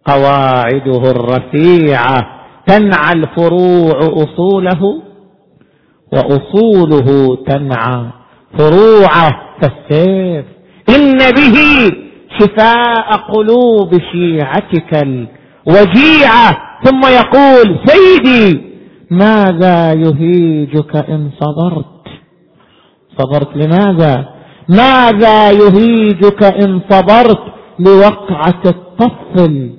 [0.06, 2.36] قواعده الرفيعة.
[2.68, 5.02] تنعى الفروع أصوله
[6.14, 8.06] وأصوله تنعى.
[8.58, 9.32] فروعه
[9.62, 10.46] كالسيف
[10.90, 11.58] إن به
[12.40, 14.94] شفاء قلوب شيعتك
[15.68, 18.62] الوجيعه ثم يقول سيدي
[19.12, 21.86] ماذا يهيجك إن صبرت؟
[23.18, 24.26] صبرت لماذا؟
[24.70, 27.40] ماذا يهيجك إن صبرت؟
[27.80, 29.70] لوقعة الطفل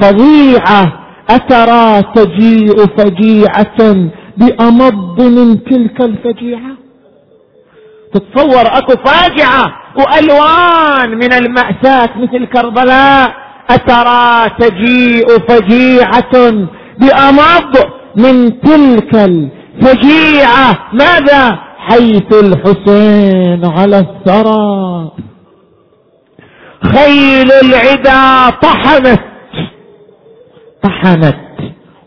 [0.00, 0.98] فظيعة
[1.30, 6.70] أترى تجيء فجيعة بأمض من تلك الفجيعة؟
[8.18, 13.34] تتصور اكو فاجعة وألوان من المأساة مثل كربلاء.
[13.70, 16.50] أترى تجيء فجيعة
[16.98, 17.76] بأمض
[18.16, 20.78] من تلك الفجيعة.
[20.92, 25.10] ماذا؟ حيث الحسين على الثرى.
[26.82, 29.20] خيل العدا طحنت.
[30.82, 31.36] طحنت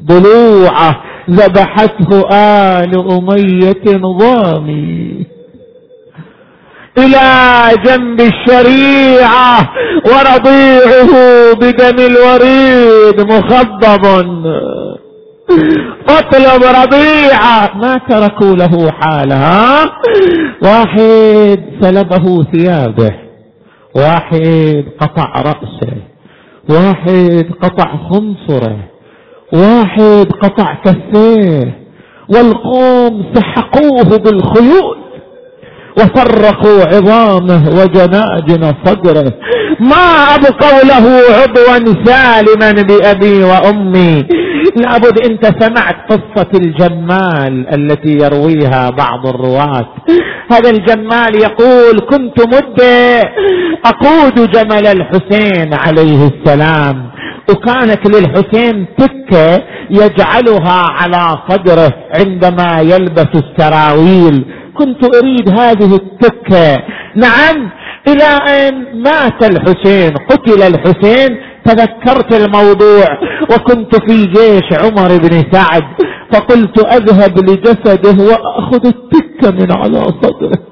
[0.04, 1.04] ضلوعه.
[1.30, 5.26] ذبحته آل أمية ضامي
[6.98, 9.70] إلى جنب الشريعة
[10.06, 11.12] ورضيعه
[11.54, 14.06] بدم الوريد مخضب.
[16.10, 17.78] أطلب رضيعة.
[17.78, 19.92] ما تركوا له حالها
[20.64, 23.12] واحد سلبه ثيابه.
[23.96, 25.94] واحد قطع رأسه.
[26.70, 28.78] واحد قطع خنصره.
[29.54, 31.82] واحد قطع كفيه.
[32.30, 34.98] والقوم سحقوه بالخيول.
[36.02, 39.34] وفرقوا عظامه وجناجن صدره.
[39.80, 41.06] ما ابقوا له
[41.40, 44.26] عضوا سالما بأبي وأمي.
[44.76, 49.88] لابد انت سمعت قصة الجمال التي يرويها بعض الرواة.
[50.52, 53.22] هذا الجمال يقول كنت مدة
[53.86, 57.12] أقود جمل الحسين عليه السلام.
[57.50, 64.46] وكانت للحسين تكة يجعلها على صدره عندما يلبس السراويل.
[64.82, 66.84] كنت أريد هذه التكة.
[67.16, 67.70] نعم
[68.08, 73.06] إلى أن مات الحسين قتل الحسين تذكرت الموضوع
[73.52, 75.84] وكنت في جيش عمر بن سعد
[76.34, 80.71] فقلت أذهب لجسده وأخذ التكة من على صدره.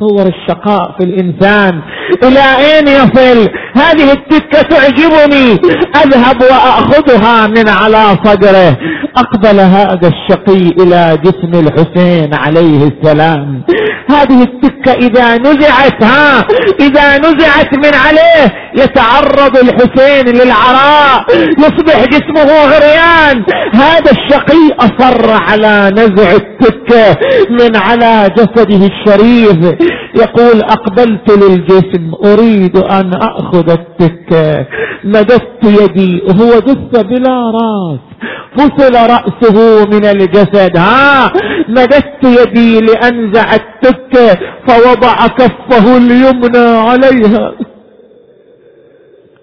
[0.00, 1.80] تصور الشقاء في الإنسان.
[2.22, 5.52] إلى أين يصل؟ هذه التكه تعجبني.
[5.96, 8.76] أذهب وأخذها من على صدره.
[9.16, 13.62] أقبل هذا الشقي إلى جسم الحسين عليه السلام.
[14.10, 16.46] هذه التكه إذا نزعت ها؟
[16.80, 21.24] إذا نزعت من عليه يتعرض الحسين للعراء
[21.58, 23.44] يصبح جسمه عريان
[23.74, 27.16] هذا الشقي أصر على نزع التكه
[27.50, 29.76] من على جسده الشريف.
[30.14, 34.66] يقول أقبلت للجسم أريد أن أخذ التكه
[35.04, 38.07] مددت يدي وهو جثه بلا راس.
[38.56, 40.76] فصل رأسه من الجسد.
[40.76, 41.32] ها
[41.68, 44.38] مددت يدي لأنزع التكة
[44.68, 47.52] فوضع كفه اليمنى عليها.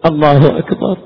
[0.05, 0.97] الله أكبر.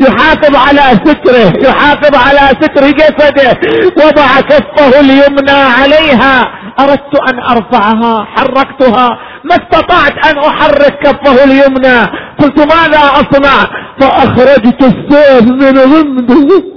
[0.00, 3.58] يحافظ على ستره يحافظ على ستر جسده.
[3.96, 6.44] وضع كفه اليمنى عليها.
[6.80, 9.18] أردت أن أرفعها حركتها.
[9.44, 11.98] ما استطعت أن أحرك كفه اليمنى.
[12.38, 13.64] قلت ماذا أصنع؟
[14.00, 16.75] فأخرجت السيف من غمده.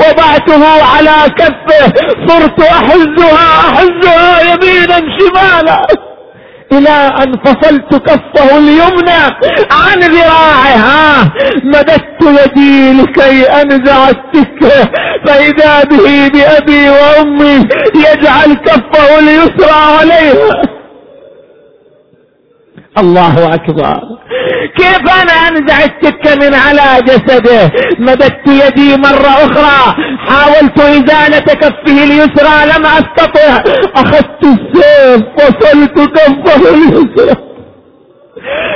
[0.00, 1.92] وضعته على كفه
[2.28, 5.86] صرت أحزها أحزها يمينا شمالا.
[6.72, 9.22] إلى أن فصلت كفه اليمنى
[9.70, 11.32] عن ذراعها.
[11.64, 14.90] مددت يدي لكي أنزع السكه
[15.26, 20.62] فإذا به بأبي وأمي يجعل كفه اليسرى عليها.
[23.00, 24.00] الله أكبر.
[24.76, 29.96] كيف أنا أنزع السكة من على جسده؟ مددت يدي مرة أخرى.
[30.28, 33.62] حاولت إزالة كفه اليسرى لم أستطع.
[33.96, 37.36] أخذت السيف وصلت كفه اليسرى.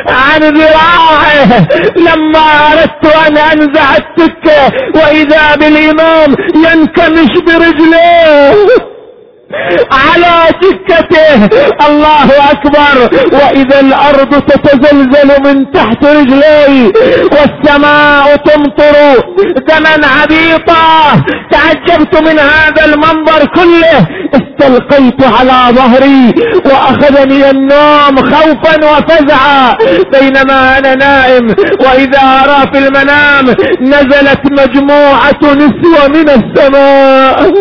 [0.08, 1.66] عن ذراعه
[1.96, 8.91] لما أردت أن أنزع السكة وإذا بالإمام ينكمش برجليه.
[9.92, 11.48] على سكته.
[11.88, 12.96] الله أكبر.
[13.32, 16.92] وإذا الأرض تتزلزل من تحت رجلي
[17.32, 18.94] والسماء تمطر
[19.68, 20.84] دما عبيطا.
[21.50, 24.06] تعجبت من هذا المنظر كله.
[24.34, 26.34] استلقيت على ظهري
[26.66, 29.76] وأخذني النوم خوفا وفزعا.
[30.12, 31.46] بينما أنا نائم
[31.80, 33.44] وإذا أرى في المنام
[33.80, 37.52] نزلت مجموعة نسوة من السماء.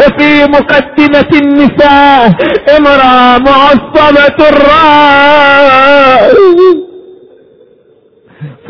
[0.00, 2.32] وفي مقدمة النساء
[2.78, 6.36] امرأة معصبة الرأس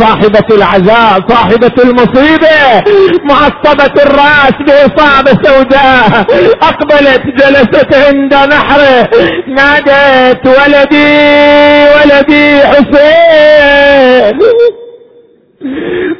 [0.00, 2.82] صاحبة العزاء صاحبة المصيبة
[3.24, 6.26] معصبة الرأس بإصابة سوداء.
[6.62, 9.08] أقبلت جلست عند نحره
[9.48, 14.38] نادت ولدي ولدي حسين.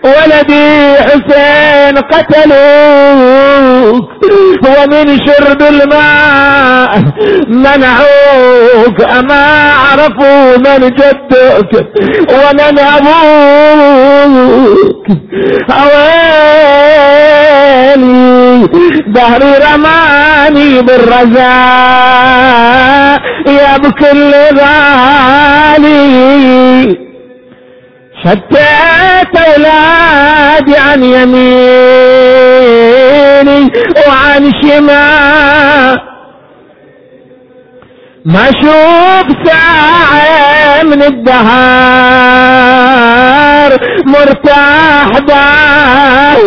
[0.05, 3.28] ولدي حسين قتلوك
[4.64, 6.92] ومن شرب الماء.
[7.49, 8.99] منعوك.
[9.18, 11.72] أما عرفوا من جدك.
[12.32, 13.99] ومن أبوك
[17.59, 18.68] أويلي
[19.07, 21.99] دهري رماني بالرزاء
[23.78, 24.32] بكل
[28.29, 31.49] شتيت اولادي عن يميني
[34.07, 35.99] وعن شمال.
[38.24, 41.39] ما أشوف ساعة من الدهار
[44.07, 46.39] مرتاح دار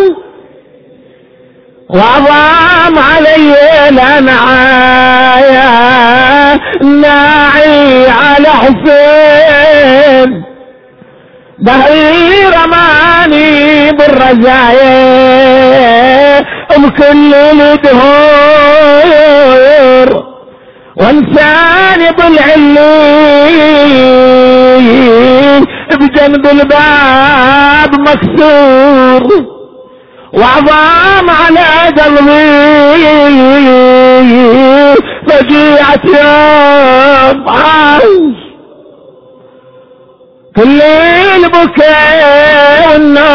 [1.90, 3.56] وعظام علي
[3.90, 5.70] الانعاية
[6.84, 10.41] ناعي على حسين.
[11.66, 15.02] ظهري رماني بالرزايا
[16.78, 19.02] بكل الدهور
[20.98, 23.02] وانساني بالعلي
[25.92, 29.24] بجنب الباب مكسور.
[30.34, 32.52] وعظام على قلبي.
[35.28, 38.51] فجيعة يوم عاش.
[40.56, 40.82] كل
[41.36, 43.32] البكاء والناح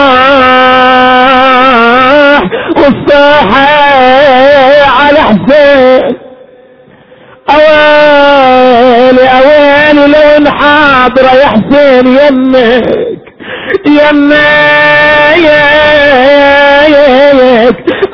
[2.76, 3.66] والصاحة
[5.00, 6.16] على حسين.
[7.50, 13.22] أويلي أويلي لو انحاضر يا حسين يمك
[13.86, 14.36] يمك.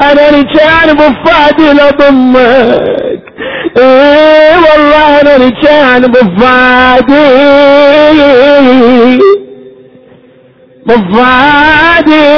[0.03, 3.12] أنا رجال بفادي لضمك.
[3.79, 7.29] إيه والله أنا رجال بفادي
[10.87, 12.29] بفادي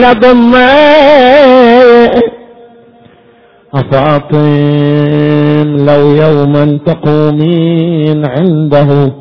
[0.00, 1.30] لضمك
[4.40, 9.12] أفاطين لو يوما تقومين عنده.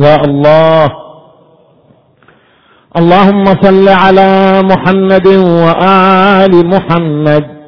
[0.00, 0.90] يا الله.
[2.96, 5.26] اللهم صل على محمد
[5.66, 7.63] وآل محمد.